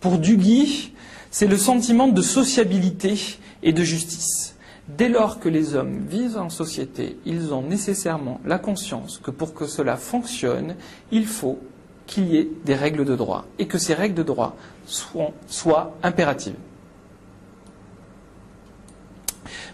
Pour 0.00 0.18
Duguy, 0.18 0.92
c'est 1.30 1.46
le 1.46 1.56
sentiment 1.56 2.08
de 2.08 2.22
sociabilité 2.22 3.18
et 3.62 3.72
de 3.72 3.82
justice. 3.82 4.56
Dès 4.88 5.08
lors 5.08 5.38
que 5.38 5.48
les 5.48 5.74
hommes 5.74 6.04
vivent 6.08 6.38
en 6.38 6.50
société, 6.50 7.16
ils 7.24 7.54
ont 7.54 7.62
nécessairement 7.62 8.40
la 8.44 8.58
conscience 8.58 9.18
que 9.22 9.30
pour 9.30 9.54
que 9.54 9.66
cela 9.66 9.96
fonctionne, 9.96 10.74
il 11.12 11.26
faut 11.26 11.58
qu'il 12.06 12.28
y 12.28 12.36
ait 12.36 12.48
des 12.64 12.74
règles 12.74 13.04
de 13.04 13.14
droit 13.14 13.46
et 13.58 13.66
que 13.66 13.78
ces 13.78 13.94
règles 13.94 14.16
de 14.16 14.22
droit 14.22 14.56
soient 14.86 15.94
impératives. 16.02 16.56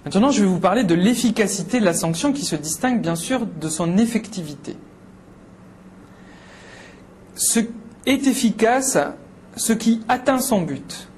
Maintenant, 0.04 0.30
je 0.30 0.42
vais 0.42 0.48
vous 0.48 0.60
parler 0.60 0.84
de 0.84 0.94
l'efficacité 0.94 1.80
de 1.80 1.84
la 1.84 1.94
sanction 1.94 2.32
qui 2.32 2.44
se 2.44 2.56
distingue 2.56 3.00
bien 3.00 3.16
sûr 3.16 3.46
de 3.46 3.68
son 3.68 3.98
effectivité. 3.98 4.76
Ce 7.38 7.60
est 8.04 8.26
efficace 8.26 8.98
ce 9.54 9.72
qui 9.72 10.00
atteint 10.08 10.40
son 10.40 10.62
but. 10.62 11.08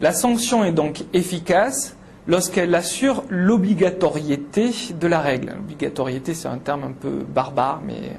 La 0.00 0.12
sanction 0.12 0.64
est 0.64 0.72
donc 0.72 1.04
efficace 1.12 1.94
lorsqu'elle 2.26 2.74
assure 2.74 3.22
l'obligatoriété 3.28 4.72
de 4.98 5.06
la 5.06 5.20
règle. 5.20 5.52
L'obligatoriété, 5.54 6.34
c'est 6.34 6.48
un 6.48 6.58
terme 6.58 6.82
un 6.82 6.92
peu 6.92 7.24
barbare, 7.32 7.80
mais 7.86 8.18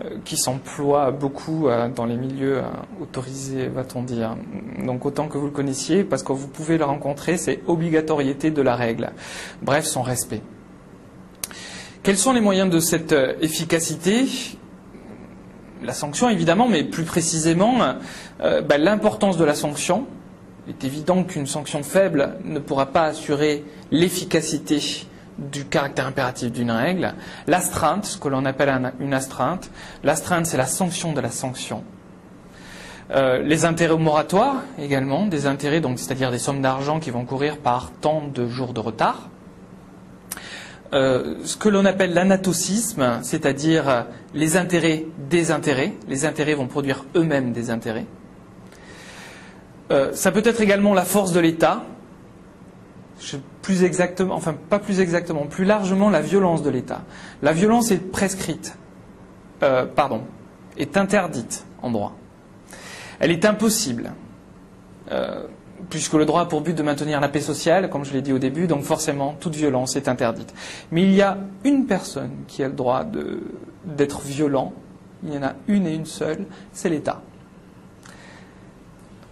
euh, 0.00 0.18
qui 0.26 0.36
s'emploie 0.36 1.12
beaucoup 1.12 1.68
euh, 1.68 1.88
dans 1.88 2.04
les 2.04 2.16
milieux 2.16 2.58
euh, 2.58 2.62
autorisés, 3.00 3.68
va-t-on 3.68 4.02
dire. 4.02 4.36
Donc 4.84 5.06
autant 5.06 5.28
que 5.28 5.38
vous 5.38 5.46
le 5.46 5.52
connaissiez, 5.52 6.04
parce 6.04 6.22
que 6.22 6.32
vous 6.32 6.48
pouvez 6.48 6.76
le 6.76 6.84
rencontrer, 6.84 7.38
c'est 7.38 7.60
obligatoriété 7.66 8.50
de 8.50 8.60
la 8.60 8.76
règle. 8.76 9.12
Bref, 9.62 9.86
son 9.86 10.02
respect. 10.02 10.42
Quels 12.02 12.18
sont 12.18 12.34
les 12.34 12.42
moyens 12.42 12.68
de 12.68 12.80
cette 12.80 13.14
efficacité? 13.40 14.26
La 15.84 15.92
sanction, 15.92 16.28
évidemment, 16.30 16.66
mais 16.66 16.82
plus 16.82 17.04
précisément, 17.04 17.78
bah, 18.40 18.78
l'importance 18.78 19.36
de 19.36 19.44
la 19.44 19.54
sanction. 19.54 20.06
Il 20.66 20.70
est 20.70 20.84
évident 20.84 21.24
qu'une 21.24 21.46
sanction 21.46 21.82
faible 21.82 22.36
ne 22.42 22.58
pourra 22.58 22.86
pas 22.86 23.04
assurer 23.04 23.64
l'efficacité 23.90 25.06
du 25.38 25.64
caractère 25.64 26.06
impératif 26.06 26.52
d'une 26.52 26.70
règle, 26.70 27.14
l'astreinte, 27.46 28.06
ce 28.06 28.18
que 28.18 28.28
l'on 28.28 28.44
appelle 28.44 28.92
une 29.00 29.14
astreinte. 29.14 29.70
L'astreinte, 30.02 30.46
c'est 30.46 30.56
la 30.56 30.66
sanction 30.66 31.12
de 31.12 31.20
la 31.20 31.30
sanction. 31.30 31.84
Euh, 33.10 33.42
les 33.42 33.66
intérêts 33.66 33.98
moratoires 33.98 34.62
également, 34.78 35.26
des 35.26 35.46
intérêts, 35.46 35.80
donc 35.80 35.98
c'est-à-dire 35.98 36.30
des 36.30 36.38
sommes 36.38 36.62
d'argent 36.62 37.00
qui 37.00 37.10
vont 37.10 37.24
courir 37.26 37.58
par 37.58 37.90
tant 38.00 38.22
de 38.32 38.48
jours 38.48 38.72
de 38.72 38.80
retard. 38.80 39.28
Euh, 40.92 41.36
ce 41.44 41.56
que 41.56 41.68
l'on 41.68 41.84
appelle 41.84 42.14
l'anatocisme, 42.14 43.18
c'est-à-dire 43.22 44.06
les 44.34 44.56
intérêts 44.56 45.06
des 45.28 45.50
intérêts. 45.50 45.94
Les 46.08 46.24
intérêts 46.24 46.54
vont 46.54 46.66
produire 46.66 47.04
eux-mêmes 47.16 47.52
des 47.52 47.70
intérêts. 47.70 48.06
Euh, 49.90 50.12
ça 50.14 50.32
peut 50.32 50.42
être 50.44 50.60
également 50.60 50.94
la 50.94 51.04
force 51.04 51.32
de 51.32 51.40
l'État, 51.40 51.84
plus 53.62 53.84
exactement, 53.84 54.34
enfin 54.34 54.54
pas 54.54 54.78
plus 54.78 55.00
exactement, 55.00 55.46
plus 55.46 55.64
largement 55.64 56.10
la 56.10 56.20
violence 56.20 56.62
de 56.62 56.70
l'État. 56.70 57.02
La 57.42 57.52
violence 57.52 57.90
est 57.90 57.98
prescrite, 57.98 58.76
euh, 59.62 59.84
pardon, 59.86 60.22
est 60.76 60.96
interdite 60.96 61.64
en 61.82 61.90
droit. 61.90 62.16
Elle 63.20 63.30
est 63.30 63.44
impossible, 63.44 64.12
euh, 65.12 65.44
puisque 65.90 66.14
le 66.14 66.24
droit 66.24 66.42
a 66.42 66.46
pour 66.46 66.60
but 66.60 66.74
de 66.74 66.82
maintenir 66.82 67.20
la 67.20 67.28
paix 67.28 67.40
sociale, 67.40 67.90
comme 67.90 68.04
je 68.04 68.12
l'ai 68.12 68.22
dit 68.22 68.32
au 68.32 68.38
début, 68.38 68.66
donc 68.66 68.82
forcément 68.82 69.36
toute 69.38 69.54
violence 69.54 69.96
est 69.96 70.08
interdite. 70.08 70.54
Mais 70.90 71.02
il 71.02 71.12
y 71.12 71.22
a 71.22 71.38
une 71.64 71.86
personne 71.86 72.44
qui 72.46 72.62
a 72.62 72.68
le 72.68 72.74
droit 72.74 73.04
d'être 73.84 74.20
violent, 74.22 74.72
il 75.22 75.34
y 75.34 75.38
en 75.38 75.42
a 75.42 75.54
une 75.68 75.86
et 75.86 75.94
une 75.94 76.06
seule, 76.06 76.46
c'est 76.72 76.88
l'État. 76.88 77.22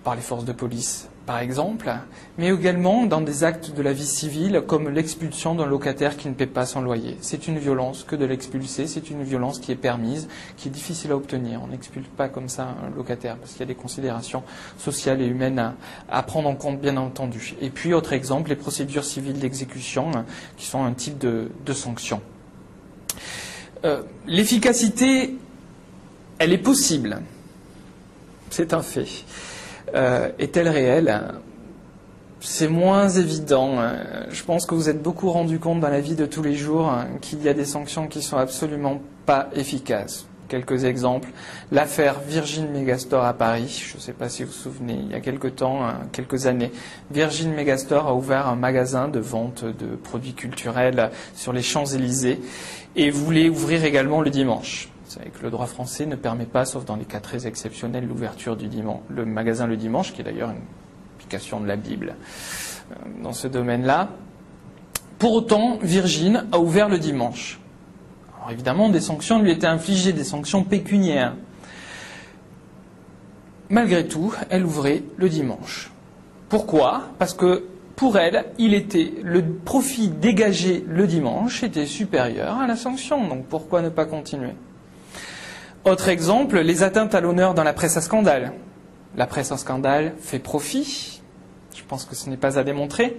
Par 0.05 0.15
les 0.15 0.21
forces 0.21 0.45
de 0.45 0.53
police, 0.53 1.09
par 1.27 1.39
exemple, 1.39 1.93
mais 2.37 2.49
également 2.49 3.07
dans 3.07 3.21
des 3.21 3.45
actes 3.45 3.71
de 3.71 3.83
la 3.83 3.93
vie 3.93 4.07
civile 4.07 4.63
comme 4.67 4.89
l'expulsion 4.89 5.55
d'un 5.55 5.67
locataire 5.67 6.17
qui 6.17 6.29
ne 6.29 6.35
paie 6.35 6.47
pas 6.47 6.67
son 6.67 6.81
loyer. 6.81 7.17
C'est 7.21 7.47
une 7.47 7.59
violence 7.59 8.05
que 8.05 8.17
de 8.17 8.25
l'expulser, 8.25 8.89
c'est 8.89 9.09
une 9.09 9.23
violence 9.23 9.61
qui 9.61 9.71
est 9.71 9.77
permise, 9.77 10.29
qui 10.57 10.69
est 10.69 10.71
difficile 10.73 11.13
à 11.13 11.17
obtenir. 11.17 11.61
On 11.63 11.69
n'expulse 11.69 12.09
pas 12.17 12.29
comme 12.29 12.49
ça 12.49 12.75
un 12.85 12.97
locataire 12.97 13.37
parce 13.37 13.53
qu'il 13.53 13.61
y 13.61 13.63
a 13.63 13.67
des 13.67 13.77
considérations 13.77 14.43
sociales 14.79 15.23
et 15.23 15.27
humaines 15.27 15.75
à, 16.09 16.23
prendre 16.25 16.49
en 16.49 16.57
compte, 16.57 16.81
bien 16.81 16.97
entendu. 16.97 17.55
Et 17.61 17.71
puis, 17.71 17.95
autre 17.95 18.13
exemple, 18.13 18.51
les 18.51 18.57
procédures 18.57 19.05
civiles 19.05 19.39
d'exécution 19.39 20.11
hein, 20.15 20.25
qui 20.57 20.67
sont 20.67 20.83
un 20.85 20.93
type 20.93 21.19
de, 21.19 21.51
sanction. 21.73 22.21
Euh, 23.85 24.03
l'efficacité, 24.27 25.37
elle 26.39 26.53
est 26.53 26.59
possible. 26.59 27.23
C'est 28.51 28.75
un 28.75 28.83
fait. 28.83 29.07
Euh, 29.95 30.31
est-elle 30.39 30.69
réelle? 30.69 31.23
C'est 32.41 32.69
moins 32.69 33.09
évident. 33.09 33.79
Je 34.31 34.43
pense 34.43 34.67
que 34.67 34.75
vous 34.75 34.89
êtes 34.89 35.01
beaucoup 35.01 35.31
rendu 35.31 35.61
compte 35.61 35.79
dans 35.79 35.89
la 35.89 36.01
vie 36.01 36.17
de 36.17 36.27
tous 36.27 36.43
les 36.43 36.55
jours 36.55 36.89
hein, 36.89 37.07
qu'il 37.21 37.41
y 37.43 37.49
a 37.49 37.55
des 37.55 37.65
sanctions 37.65 38.09
qui 38.09 38.21
sont 38.21 38.37
absolument 38.37 39.01
pas 39.27 39.49
efficaces. 39.55 40.27
Quelques 40.49 40.85
exemples. 40.85 41.29
L'affaire 41.71 42.21
Virgin 42.21 42.69
Megastore 42.71 43.25
à 43.25 43.33
Paris. 43.33 43.83
Je 43.89 43.97
ne 43.97 44.01
sais 44.03 44.13
pas 44.13 44.29
si 44.29 44.43
vous 44.43 44.51
vous 44.51 44.55
souvenez, 44.55 44.99
il 45.05 45.13
y 45.13 45.15
a 45.15 45.21
quelques 45.21 45.57
temps, 45.57 45.87
hein, 45.87 46.01
quelques 46.13 46.47
années, 46.47 46.73
Virgin 47.11 47.55
Megastore 47.55 48.07
a 48.09 48.15
ouvert 48.15 48.49
un 48.49 48.57
magasin 48.57 49.09
de 49.09 49.21
vente 49.21 49.65
de 49.65 49.97
produits 49.97 50.35
culturels 50.35 51.11
sur 51.35 51.53
les 51.53 51.63
Champs-Élysées 51.63 52.41
et 52.97 53.11
voulait 53.11 53.49
ouvrir 53.49 53.85
également 53.85 54.21
le 54.21 54.31
dimanche. 54.31 54.92
Savez 55.13 55.29
que 55.29 55.43
le 55.43 55.51
droit 55.51 55.67
français 55.67 56.07
ne 56.07 56.17
permet 56.17 56.47
pas, 56.47 56.65
sauf 56.65 56.87
dans 56.87 56.97
les 56.97 57.05
cas 57.05 57.21
très 57.21 57.47
exceptionnels, 57.47 58.07
l'ouverture 58.07 58.57
du 58.57 58.67
dimanche, 58.67 59.03
le 59.11 59.27
magasin 59.27 59.67
le 59.67 59.77
dimanche, 59.77 60.15
qui 60.15 60.23
est 60.23 60.25
d'ailleurs 60.25 60.49
une 60.49 60.63
application 61.17 61.61
de 61.61 61.67
la 61.67 61.77
Bible 61.77 62.15
euh, 62.91 62.95
dans 63.23 63.35
ce 63.35 63.47
domaine-là. 63.47 64.09
Pour 65.19 65.35
autant, 65.35 65.77
Virgin 65.83 66.47
a 66.51 66.59
ouvert 66.59 66.89
le 66.89 66.99
dimanche. 66.99 67.61
Alors 68.39 68.53
évidemment, 68.53 68.89
des 68.89 69.03
sanctions 69.03 69.43
lui 69.43 69.51
étaient 69.51 69.67
infligées, 69.67 70.15
des 70.15 70.25
sanctions 70.25 70.65
pécuniaires. 70.65 71.35
Malgré 73.69 74.09
tout, 74.09 74.33
elle 74.49 74.65
ouvrait 74.65 75.03
le 75.19 75.29
dimanche. 75.29 75.91
Pourquoi? 76.49 77.03
Parce 77.19 77.35
que 77.35 77.65
pour 77.97 78.17
elle, 78.17 78.47
le 78.59 79.43
profit 79.43 80.09
dégagé 80.09 80.83
le 80.89 81.07
dimanche 81.07 81.63
était 81.65 81.85
supérieur 81.85 82.57
à 82.57 82.67
la 82.67 82.77
sanction. 82.77 83.29
Donc 83.29 83.45
pourquoi 83.45 83.83
ne 83.83 83.91
pas 83.91 84.07
continuer? 84.07 84.55
Autre 85.85 86.09
exemple, 86.09 86.61
les 86.61 86.83
atteintes 86.83 87.15
à 87.15 87.21
l'honneur 87.21 87.55
dans 87.55 87.65
la 87.65 87.73
presse 87.73 87.97
à 87.97 88.01
scandale. 88.01 88.53
La 89.17 89.27
presse 89.27 89.51
à 89.51 89.57
scandale 89.57 90.15
fait 90.21 90.39
profit. 90.39 91.21
Je 91.75 91.83
pense 91.89 92.05
que 92.05 92.15
ce 92.15 92.31
n'est 92.31 92.37
pas 92.37 92.59
à 92.59 92.63
démontrer. 92.63 93.19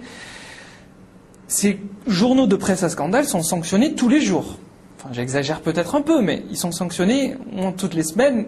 Ces 1.46 1.78
journaux 2.06 2.46
de 2.46 2.56
presse 2.56 2.82
à 2.82 2.88
scandale 2.88 3.26
sont 3.26 3.42
sanctionnés 3.42 3.94
tous 3.94 4.08
les 4.08 4.20
jours. 4.20 4.56
Enfin, 4.98 5.10
j'exagère 5.12 5.60
peut-être 5.60 5.94
un 5.94 6.00
peu, 6.00 6.22
mais 6.22 6.42
ils 6.50 6.56
sont 6.56 6.72
sanctionnés 6.72 7.36
toutes 7.76 7.94
les 7.94 8.02
semaines 8.02 8.46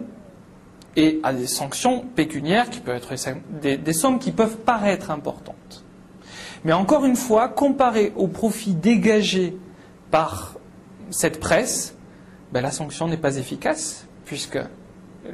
et 0.95 1.19
à 1.21 1.31
des 1.31 1.45
sanctions 1.45 2.03
pécuniaires 2.15 2.71
qui 2.71 2.79
peuvent 2.79 2.97
être 2.97 3.13
des, 3.61 3.77
des 3.77 3.93
sommes 3.93 4.17
qui 4.17 4.31
peuvent 4.31 4.57
paraître 4.57 5.11
importantes. 5.11 5.85
Mais 6.65 6.73
encore 6.73 7.05
une 7.05 7.15
fois, 7.15 7.49
comparé 7.49 8.13
au 8.15 8.27
profit 8.27 8.73
dégagé 8.73 9.55
par 10.09 10.55
cette 11.11 11.39
presse, 11.39 11.93
ben, 12.51 12.61
la 12.61 12.71
sanction 12.71 13.07
n'est 13.07 13.17
pas 13.17 13.37
efficace 13.37 14.06
puisque 14.27 14.59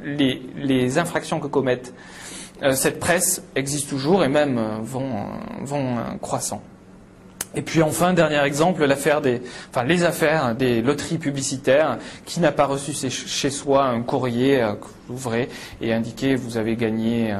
les, 0.02 0.98
infractions 0.98 1.38
que 1.38 1.46
commettent 1.46 1.92
cette 2.72 2.98
presse 2.98 3.42
existent 3.56 3.90
toujours 3.90 4.24
et 4.24 4.28
même 4.28 4.58
vont, 4.82 5.26
vont 5.62 5.96
croissant. 6.22 6.62
Et 7.56 7.62
puis 7.62 7.82
enfin, 7.82 8.14
dernier 8.14 8.42
exemple, 8.42 8.84
les 9.84 10.04
affaires 10.04 10.54
des 10.54 10.82
loteries 10.82 11.18
publicitaires. 11.18 11.98
Qui 12.24 12.40
n'a 12.40 12.52
pas 12.52 12.66
reçu 12.66 12.92
chez 12.92 13.50
soi 13.50 13.84
un 13.84 14.02
courrier 14.02 14.66
euh, 15.04 15.08
que 15.08 15.12
vous 15.12 15.14
ouvrez 15.14 15.48
et 15.80 15.92
indiqué 15.92 16.34
vous 16.34 16.56
avez 16.56 16.76
gagné 16.76 17.32
euh, 17.32 17.38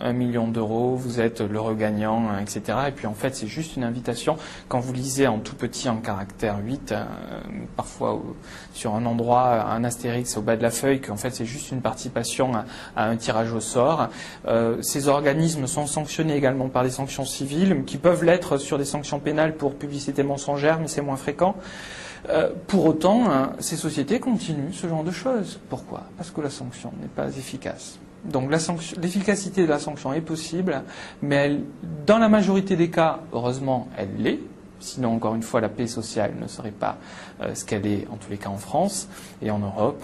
un 0.00 0.12
million 0.12 0.48
d'euros, 0.48 0.96
vous 0.96 1.20
êtes 1.20 1.40
le 1.40 1.60
regagnant, 1.60 2.28
euh, 2.30 2.40
etc. 2.40 2.78
Et 2.88 2.92
puis 2.92 3.06
en 3.06 3.14
fait, 3.14 3.34
c'est 3.34 3.46
juste 3.46 3.76
une 3.76 3.84
invitation. 3.84 4.36
Quand 4.68 4.80
vous 4.80 4.92
lisez 4.92 5.26
en 5.26 5.38
tout 5.38 5.54
petit 5.54 5.88
en 5.88 5.96
caractère 5.96 6.58
8, 6.64 6.94
parfois 7.76 8.20
sur 8.74 8.94
un 8.94 9.06
endroit, 9.06 9.64
un 9.70 9.84
astérix 9.84 10.36
au 10.36 10.42
bas 10.42 10.56
de 10.56 10.62
la 10.62 10.70
feuille, 10.70 11.00
qu'en 11.00 11.16
fait 11.16 11.30
c'est 11.30 11.44
juste 11.44 11.70
une 11.70 11.80
participation 11.80 12.52
à, 12.96 13.04
un 13.04 13.16
tirage 13.16 13.52
au 13.52 13.60
sort. 13.60 14.08
ces 14.80 15.08
organismes 15.08 15.66
sont 15.66 15.86
sanctionnés 15.86 16.36
également 16.36 16.68
par 16.68 16.82
des 16.82 16.90
sanctions 16.90 17.24
civiles, 17.24 17.84
qui 17.86 17.98
peuvent 17.98 18.24
l'être 18.24 18.56
sur 18.56 18.78
des 18.78 18.84
sanctions 18.84 19.20
pénales 19.20 19.56
pour 19.56 19.74
publicité 19.74 20.22
mensongère, 20.22 20.78
mais 20.80 20.88
c'est 20.88 21.02
moins 21.02 21.16
fréquent. 21.16 21.56
Euh, 22.28 22.50
pour 22.68 22.86
autant, 22.86 23.30
hein, 23.30 23.52
ces 23.58 23.76
sociétés 23.76 24.20
continuent 24.20 24.72
ce 24.72 24.86
genre 24.86 25.04
de 25.04 25.10
choses. 25.10 25.58
Pourquoi? 25.68 26.04
Parce 26.16 26.30
que 26.30 26.40
la 26.40 26.50
sanction 26.50 26.92
n'est 27.00 27.08
pas 27.08 27.28
efficace. 27.36 27.98
Donc 28.24 28.50
l'efficacité 29.00 29.62
de 29.62 29.68
la 29.68 29.80
sanction 29.80 30.12
est 30.12 30.20
possible, 30.20 30.82
mais 31.22 31.58
dans 32.06 32.18
la 32.18 32.28
majorité 32.28 32.76
des 32.76 32.88
cas, 32.88 33.20
heureusement, 33.32 33.88
elle 33.96 34.10
l'est. 34.18 34.38
Sinon, 34.78 35.14
encore 35.14 35.34
une 35.34 35.42
fois, 35.42 35.60
la 35.60 35.68
paix 35.68 35.86
sociale 35.86 36.34
ne 36.40 36.46
serait 36.46 36.72
pas 36.72 36.98
euh, 37.40 37.54
ce 37.54 37.64
qu'elle 37.64 37.86
est, 37.86 38.06
en 38.12 38.16
tous 38.16 38.30
les 38.30 38.38
cas 38.38 38.48
en 38.48 38.58
France 38.58 39.08
et 39.40 39.50
en 39.50 39.58
Europe. 39.58 40.02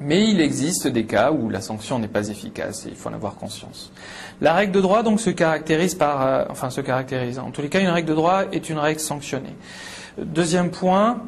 Mais 0.00 0.28
il 0.28 0.40
existe 0.40 0.86
des 0.88 1.04
cas 1.06 1.32
où 1.32 1.48
la 1.48 1.60
sanction 1.60 1.98
n'est 1.98 2.08
pas 2.08 2.28
efficace 2.28 2.84
et 2.86 2.90
il 2.90 2.96
faut 2.96 3.08
en 3.08 3.14
avoir 3.14 3.36
conscience. 3.36 3.90
La 4.42 4.52
règle 4.52 4.72
de 4.72 4.80
droit 4.80 5.02
donc 5.02 5.20
se 5.20 5.30
caractérise 5.30 5.94
par, 5.94 6.26
euh, 6.26 6.44
enfin 6.50 6.68
se 6.68 6.82
caractérise. 6.82 7.38
En 7.38 7.50
tous 7.50 7.62
les 7.62 7.70
cas, 7.70 7.80
une 7.80 7.88
règle 7.88 8.10
de 8.10 8.14
droit 8.14 8.44
est 8.52 8.68
une 8.68 8.78
règle 8.78 9.00
sanctionnée. 9.00 9.56
Deuxième 10.18 10.70
point, 10.70 11.22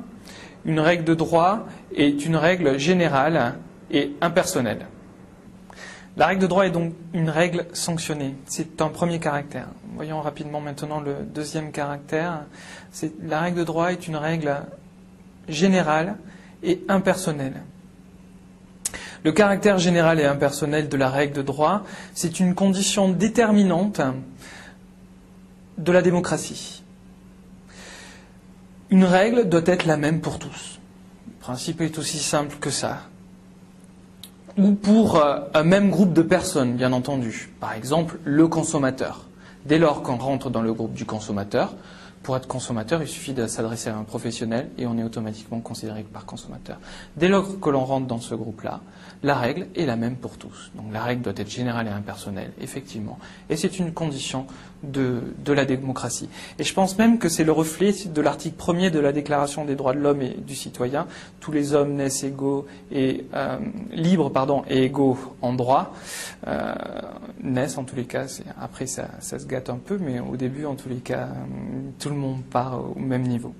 une 0.66 0.80
règle 0.80 1.04
de 1.04 1.14
droit 1.14 1.66
est 1.96 2.26
une 2.26 2.36
règle 2.36 2.78
générale 2.78 3.54
et 3.90 4.12
impersonnelle. 4.20 4.86
La 6.18 6.26
règle 6.26 6.42
de 6.42 6.46
droit 6.46 6.66
est 6.66 6.70
donc 6.70 6.92
une 7.14 7.30
règle 7.30 7.66
sanctionnée. 7.72 8.34
C'est 8.44 8.82
un 8.82 8.88
premier 8.88 9.18
caractère. 9.18 9.68
Voyons 9.94 10.20
rapidement 10.20 10.60
maintenant 10.60 11.00
le 11.00 11.14
deuxième 11.22 11.70
caractère. 11.70 12.44
La 13.22 13.40
règle 13.40 13.60
de 13.60 13.64
droit 13.64 13.92
est 13.92 14.08
une 14.08 14.16
règle 14.16 14.56
générale 15.48 16.16
et 16.62 16.82
impersonnelle. 16.88 17.62
Le 19.24 19.32
caractère 19.32 19.78
général 19.78 20.20
et 20.20 20.24
impersonnel 20.24 20.88
de 20.88 20.96
la 20.96 21.10
règle 21.10 21.34
de 21.34 21.42
droit, 21.42 21.82
c'est 22.14 22.40
une 22.40 22.54
condition 22.54 23.08
déterminante 23.08 24.00
de 25.78 25.92
la 25.92 26.02
démocratie. 26.02 26.82
Une 28.90 29.04
règle 29.04 29.48
doit 29.48 29.62
être 29.66 29.84
la 29.84 29.96
même 29.96 30.20
pour 30.20 30.38
tous. 30.38 30.78
Le 31.26 31.40
principe 31.40 31.80
est 31.80 31.98
aussi 31.98 32.18
simple 32.18 32.56
que 32.60 32.70
ça. 32.70 33.02
Ou 34.56 34.72
pour 34.72 35.16
euh, 35.16 35.40
un 35.54 35.62
même 35.62 35.90
groupe 35.90 36.12
de 36.12 36.22
personnes, 36.22 36.74
bien 36.74 36.92
entendu. 36.92 37.50
Par 37.60 37.74
exemple, 37.74 38.18
le 38.24 38.48
consommateur. 38.48 39.26
Dès 39.66 39.78
lors 39.78 40.02
qu'on 40.02 40.16
rentre 40.16 40.50
dans 40.50 40.62
le 40.62 40.72
groupe 40.72 40.94
du 40.94 41.04
consommateur, 41.04 41.74
pour 42.22 42.36
être 42.36 42.46
consommateur, 42.46 43.00
il 43.02 43.08
suffit 43.08 43.32
de 43.32 43.46
s'adresser 43.46 43.90
à 43.90 43.96
un 43.96 44.04
professionnel 44.04 44.70
et 44.76 44.86
on 44.86 44.98
est 44.98 45.02
automatiquement 45.02 45.60
considéré 45.60 46.02
par 46.02 46.26
consommateur. 46.26 46.78
Dès 47.16 47.28
lors 47.28 47.60
que 47.60 47.70
l'on 47.70 47.84
rentre 47.84 48.06
dans 48.06 48.20
ce 48.20 48.34
groupe-là, 48.34 48.80
la 49.22 49.34
règle 49.34 49.68
est 49.74 49.86
la 49.86 49.96
même 49.96 50.16
pour 50.16 50.36
tous. 50.36 50.70
Donc 50.74 50.92
la 50.92 51.02
règle 51.02 51.22
doit 51.22 51.32
être 51.36 51.50
générale 51.50 51.86
et 51.86 51.90
impersonnelle, 51.90 52.52
effectivement. 52.60 53.18
Et 53.48 53.56
c'est 53.56 53.78
une 53.78 53.92
condition 53.92 54.46
de, 54.82 55.22
la 55.52 55.64
démocratie. 55.64 56.28
Et 56.58 56.64
je 56.64 56.74
pense 56.74 56.98
même 56.98 57.18
que 57.18 57.28
c'est 57.28 57.44
le 57.44 57.52
reflet 57.52 57.92
de 58.06 58.20
l'article 58.20 58.56
premier 58.56 58.90
de 58.90 58.98
la 58.98 59.12
Déclaration 59.12 59.64
des 59.64 59.74
droits 59.74 59.94
de 59.94 59.98
l'homme 59.98 60.22
et 60.22 60.34
du 60.34 60.54
citoyen. 60.54 61.06
Tous 61.40 61.52
les 61.52 61.74
hommes 61.74 61.94
naissent 61.94 62.22
égaux 62.22 62.66
et 62.92 63.24
euh, 63.34 63.58
libres 63.92 64.30
pardon, 64.30 64.62
et 64.68 64.84
égaux 64.84 65.18
en 65.42 65.52
droit. 65.52 65.94
Euh, 66.46 66.74
naissent 67.42 67.78
en 67.78 67.84
tous 67.84 67.96
les 67.96 68.04
cas. 68.04 68.26
Après 68.60 68.86
ça, 68.86 69.08
ça, 69.20 69.38
se 69.38 69.46
gâte 69.46 69.70
un 69.70 69.78
peu, 69.78 69.98
mais 69.98 70.20
au 70.20 70.36
début 70.36 70.66
en 70.66 70.74
tous 70.74 70.88
les 70.88 70.96
cas, 70.96 71.28
tout 71.98 72.10
le 72.10 72.16
monde 72.16 72.42
part 72.44 72.80
au 72.96 72.98
même 72.98 73.22
niveau. 73.22 73.54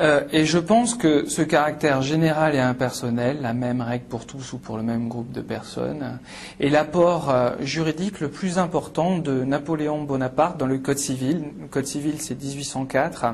Euh, 0.00 0.22
et 0.32 0.46
je 0.46 0.58
pense 0.58 0.94
que 0.94 1.28
ce 1.28 1.42
caractère 1.42 2.02
général 2.02 2.54
et 2.54 2.58
impersonnel, 2.58 3.38
la 3.42 3.52
même 3.52 3.80
règle 3.80 4.04
pour 4.04 4.26
tous 4.26 4.54
ou 4.54 4.58
pour 4.58 4.76
le 4.76 4.82
même 4.82 5.08
groupe 5.08 5.32
de 5.32 5.42
personnes, 5.42 6.18
est 6.60 6.70
l'apport 6.70 7.30
euh, 7.30 7.50
juridique 7.60 8.20
le 8.20 8.28
plus 8.28 8.58
important 8.58 9.18
de 9.18 9.44
Napoléon 9.44 10.02
Bonaparte 10.02 10.58
dans 10.58 10.66
le 10.66 10.78
Code 10.78 10.98
civil. 10.98 11.44
Le 11.60 11.66
Code 11.68 11.86
civil, 11.86 12.20
c'est 12.20 12.40
1804. 12.40 13.26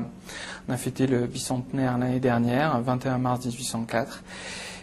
On 0.67 0.73
a 0.73 0.77
fêté 0.77 1.07
le 1.07 1.27
bicentenaire 1.27 1.97
l'année 1.97 2.19
dernière, 2.19 2.79
21 2.81 3.17
mars 3.17 3.45
1804. 3.45 4.23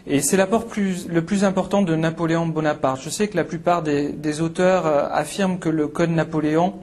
Et 0.09 0.21
c'est 0.21 0.37
l'apport 0.37 0.67
le 1.09 1.25
plus 1.25 1.45
important 1.45 1.83
de 1.83 1.95
Napoléon 1.97 2.47
Bonaparte. 2.47 3.03
Je 3.03 3.11
sais 3.11 3.27
que 3.29 3.37
la 3.37 3.45
plupart 3.45 3.83
des 3.83 4.41
auteurs 4.41 4.87
euh, 4.87 5.09
affirment 5.11 5.59
que 5.59 5.69
le 5.69 5.89
Code 5.89 6.11
Napoléon 6.11 6.75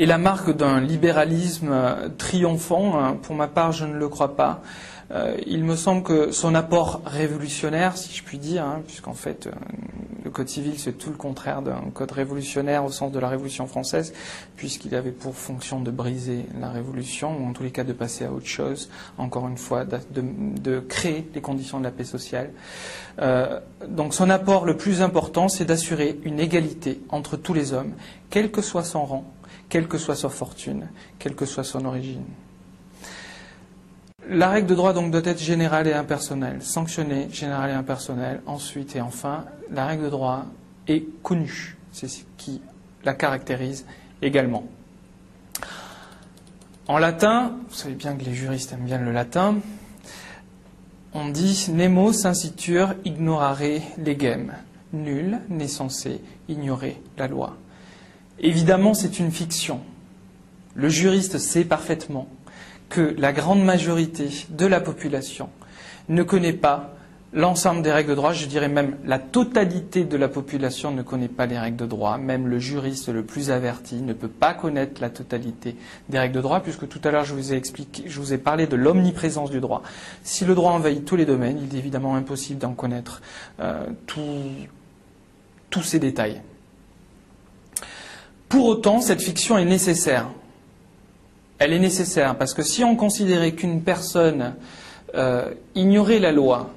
est 0.00 0.06
la 0.06 0.18
marque 0.18 0.56
d'un 0.56 0.80
libéralisme 0.80 1.74
triomphant. 2.18 2.98
Hein. 2.98 3.18
Pour 3.22 3.34
ma 3.34 3.48
part, 3.48 3.72
je 3.72 3.84
ne 3.84 3.94
le 3.94 4.08
crois 4.08 4.36
pas. 4.36 4.62
Euh, 5.12 5.36
il 5.46 5.64
me 5.64 5.74
semble 5.74 6.04
que 6.04 6.30
son 6.30 6.54
apport 6.54 7.02
révolutionnaire, 7.04 7.96
si 7.96 8.14
je 8.14 8.22
puis 8.22 8.38
dire, 8.38 8.64
hein, 8.64 8.80
puisqu'en 8.86 9.14
fait 9.14 9.48
euh, 9.48 9.50
le 10.24 10.30
Code 10.30 10.48
civil 10.48 10.78
c'est 10.78 10.92
tout 10.92 11.10
le 11.10 11.16
contraire 11.16 11.62
d'un 11.62 11.80
code 11.92 12.12
révolutionnaire 12.12 12.84
au 12.84 12.92
sens 12.92 13.10
de 13.10 13.18
la 13.18 13.28
Révolution 13.28 13.66
française, 13.66 14.12
puisqu'il 14.54 14.94
avait 14.94 15.10
pour 15.10 15.34
fonction 15.34 15.80
de 15.80 15.90
briser 15.90 16.46
la 16.60 16.70
Révolution, 16.70 17.36
ou 17.36 17.48
en 17.48 17.52
tous 17.52 17.64
les 17.64 17.72
cas 17.72 17.82
de 17.82 17.92
passer 17.92 18.24
à 18.24 18.32
autre 18.32 18.46
chose, 18.46 18.88
encore 19.18 19.48
une 19.48 19.58
fois, 19.58 19.84
de, 19.84 20.80
créer 20.80 21.28
les 21.34 21.40
conditions 21.40 21.80
de 21.80 21.84
la 21.84 21.90
paix 21.90 22.04
sociale. 22.04 22.50
Euh, 23.20 23.58
donc 23.88 24.14
son 24.14 24.30
apport 24.30 24.64
le 24.64 24.76
plus 24.76 25.02
important, 25.02 25.48
c'est 25.48 25.64
d'assurer 25.64 26.20
une 26.22 26.38
égalité 26.38 27.00
entre 27.08 27.36
tous 27.36 27.52
les 27.52 27.72
hommes, 27.72 27.94
quel 28.30 28.52
que 28.52 28.62
soit 28.62 28.84
son 28.84 29.04
rang, 29.04 29.24
quelle 29.70 29.88
que 29.88 29.96
soit 29.96 30.16
sa 30.16 30.28
fortune, 30.28 30.88
quelle 31.18 31.34
que 31.34 31.46
soit 31.46 31.64
son 31.64 31.86
origine. 31.86 32.24
La 34.28 34.50
règle 34.50 34.66
de 34.68 34.74
droit 34.74 34.92
donc 34.92 35.10
doit 35.10 35.22
être 35.24 35.40
générale 35.40 35.88
et 35.88 35.94
impersonnelle, 35.94 36.62
sanctionnée, 36.62 37.28
générale 37.32 37.70
et 37.70 37.74
impersonnelle. 37.74 38.42
Ensuite 38.46 38.94
et 38.94 39.00
enfin, 39.00 39.46
la 39.70 39.86
règle 39.86 40.04
de 40.04 40.10
droit 40.10 40.44
est 40.86 41.04
connue. 41.22 41.78
C'est 41.92 42.08
ce 42.08 42.20
qui 42.36 42.60
la 43.04 43.14
caractérise 43.14 43.86
également. 44.20 44.64
En 46.86 46.98
latin, 46.98 47.56
vous 47.68 47.74
savez 47.74 47.94
bien 47.94 48.16
que 48.16 48.24
les 48.24 48.34
juristes 48.34 48.72
aiment 48.72 48.84
bien 48.84 48.98
le 48.98 49.12
latin, 49.12 49.56
on 51.12 51.28
dit 51.28 51.66
Nemo 51.72 52.12
sincitur 52.12 52.94
ignorare 53.04 53.80
legem. 53.98 54.52
Nul 54.92 55.40
n'est 55.48 55.68
censé 55.68 56.20
ignorer 56.48 57.00
la 57.16 57.26
loi. 57.26 57.56
Évidemment, 58.40 58.94
c'est 58.94 59.18
une 59.18 59.30
fiction. 59.30 59.80
Le 60.74 60.88
juriste 60.88 61.38
sait 61.38 61.64
parfaitement 61.64 62.28
que 62.88 63.14
la 63.18 63.32
grande 63.32 63.62
majorité 63.62 64.28
de 64.50 64.66
la 64.66 64.80
population 64.80 65.50
ne 66.08 66.22
connaît 66.22 66.52
pas 66.52 66.94
l'ensemble 67.32 67.82
des 67.82 67.92
règles 67.92 68.10
de 68.10 68.14
droit, 68.16 68.32
je 68.32 68.46
dirais 68.46 68.68
même 68.68 68.96
la 69.04 69.18
totalité 69.18 70.04
de 70.04 70.16
la 70.16 70.28
population 70.28 70.90
ne 70.90 71.02
connaît 71.02 71.28
pas 71.28 71.46
les 71.46 71.58
règles 71.58 71.76
de 71.76 71.86
droit, 71.86 72.18
même 72.18 72.48
le 72.48 72.58
juriste 72.58 73.08
le 73.08 73.22
plus 73.24 73.50
averti 73.50 73.96
ne 73.96 74.12
peut 74.12 74.28
pas 74.28 74.52
connaître 74.54 75.00
la 75.00 75.10
totalité 75.10 75.76
des 76.08 76.18
règles 76.18 76.34
de 76.34 76.40
droit, 76.40 76.60
puisque 76.60 76.88
tout 76.88 77.00
à 77.04 77.10
l'heure 77.10 77.24
je 77.24 77.34
vous 77.34 77.52
ai 77.52 77.62
je 78.06 78.20
vous 78.20 78.32
ai 78.32 78.38
parlé 78.38 78.66
de 78.66 78.74
l'omniprésence 78.74 79.50
du 79.50 79.60
droit. 79.60 79.82
Si 80.24 80.44
le 80.44 80.54
droit 80.54 80.72
envahit 80.72 81.04
tous 81.04 81.16
les 81.16 81.26
domaines, 81.26 81.60
il 81.62 81.76
est 81.76 81.78
évidemment 81.78 82.16
impossible 82.16 82.58
d'en 82.58 82.72
connaître 82.72 83.22
euh, 83.60 83.86
tous 84.06 85.82
ces 85.82 86.00
détails. 86.00 86.40
Pour 88.50 88.66
autant, 88.66 89.00
cette 89.00 89.22
fiction 89.22 89.56
est 89.58 89.64
nécessaire. 89.64 90.28
Elle 91.60 91.72
est 91.72 91.78
nécessaire 91.78 92.36
parce 92.36 92.52
que 92.52 92.62
si 92.62 92.82
on 92.82 92.96
considérait 92.96 93.52
qu'une 93.52 93.80
personne 93.80 94.56
euh, 95.14 95.54
ignorait 95.76 96.18
la 96.18 96.32
loi, 96.32 96.70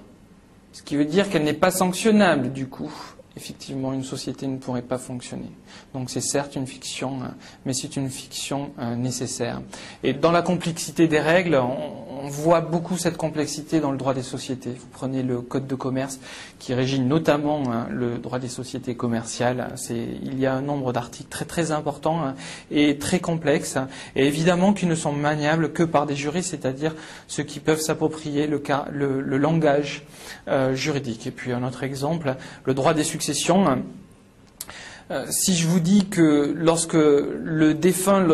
ce 0.71 0.83
qui 0.83 0.95
veut 0.95 1.05
dire 1.05 1.29
qu'elle 1.29 1.43
n'est 1.43 1.51
pas 1.51 1.71
sanctionnable 1.71 2.53
du 2.53 2.67
coup, 2.67 2.93
effectivement, 3.35 3.93
une 3.93 4.03
société 4.03 4.45
ne 4.47 4.57
pourrait 4.57 4.83
pas 4.83 4.97
fonctionner. 4.97 5.49
Donc 5.93 6.09
c'est 6.09 6.21
certes 6.21 6.55
une 6.55 6.67
fiction, 6.67 7.19
hein, 7.23 7.33
mais 7.65 7.73
c'est 7.73 7.95
une 7.95 8.09
fiction 8.09 8.71
euh, 8.79 8.95
nécessaire. 8.95 9.61
Et 10.03 10.13
dans 10.13 10.31
la 10.31 10.43
complexité 10.43 11.07
des 11.07 11.19
règles, 11.19 11.55
on, 11.55 12.01
voit 12.25 12.61
beaucoup 12.61 12.97
cette 12.97 13.17
complexité 13.17 13.81
dans 13.81 13.91
le 13.91 13.97
droit 13.97 14.13
des 14.13 14.23
sociétés. 14.23 14.69
Vous 14.69 14.87
prenez 14.93 15.23
le 15.23 15.41
code 15.41 15.67
de 15.67 15.75
commerce 15.75 16.21
qui 16.57 16.73
régit 16.73 17.01
notamment 17.01 17.63
hein, 17.69 17.87
le 17.91 18.17
droit 18.17 18.39
des 18.39 18.47
sociétés 18.47 18.95
commerciales. 18.95 19.75
Il 19.89 20.39
y 20.39 20.45
a 20.45 20.53
un 20.53 20.61
nombre 20.61 20.93
d'articles 20.93 21.27
très 21.29 21.43
très 21.43 21.71
importants 21.71 22.23
hein, 22.23 22.35
et 22.71 22.97
très 22.97 23.19
complexes, 23.19 23.77
et 24.15 24.25
évidemment 24.25 24.71
qui 24.71 24.85
ne 24.85 24.95
sont 24.95 25.11
maniables 25.11 25.73
que 25.73 25.83
par 25.83 26.05
des 26.05 26.15
juristes, 26.15 26.51
c'est-à-dire 26.51 26.95
ceux 27.27 27.43
qui 27.43 27.59
peuvent 27.59 27.81
s'approprier 27.81 28.47
le, 28.47 28.63
le, 28.89 29.37
langage 29.37 30.05
euh, 30.47 30.73
juridique. 30.75 31.27
Et 31.27 31.31
puis 31.31 31.51
un 31.51 31.63
autre 31.65 31.83
exemple, 31.83 32.37
le 32.63 32.73
droit 32.73 32.93
des 32.93 33.03
successions. 33.03 33.22
Euh, 35.11 35.25
si 35.29 35.55
je 35.55 35.67
vous 35.67 35.79
dis 35.79 36.05
que 36.05 36.53
lorsque 36.55 36.93
le 36.93 37.73
défunt 37.73 38.25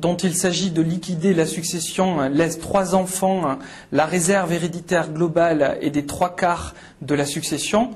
dont 0.00 0.16
il 0.16 0.34
s'agit 0.34 0.70
de 0.70 0.82
liquider 0.82 1.32
la 1.32 1.46
succession 1.46 2.20
hein, 2.20 2.28
laisse 2.28 2.58
trois 2.58 2.94
enfants, 2.94 3.48
hein, 3.48 3.58
la 3.92 4.04
réserve 4.04 4.52
héréditaire 4.52 5.10
globale 5.10 5.78
est 5.80 5.90
des 5.90 6.04
trois 6.04 6.36
quarts 6.36 6.74
de 7.00 7.14
la 7.14 7.24
succession, 7.24 7.90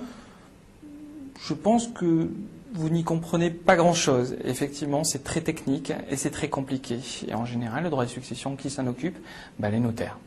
je 1.47 1.55
pense 1.55 1.89
que 1.89 2.31
vous 2.75 2.89
n'y 2.89 3.05
comprenez 3.05 3.51
pas 3.51 3.77
grand-chose. 3.77 4.37
Effectivement, 4.45 5.05
c'est 5.05 5.25
très 5.25 5.43
technique 5.43 5.93
et 6.11 6.17
c'est 6.17 6.31
très 6.31 6.49
compliqué. 6.49 7.01
Et 7.29 7.35
en 7.35 7.45
général, 7.45 7.85
le 7.85 7.91
droit 7.91 8.05
de 8.07 8.11
succession, 8.11 8.57
qui 8.57 8.71
s'en 8.71 8.87
occupe? 8.87 9.19
Ben, 9.59 9.71
Les 9.71 9.81
notaires. 9.81 10.19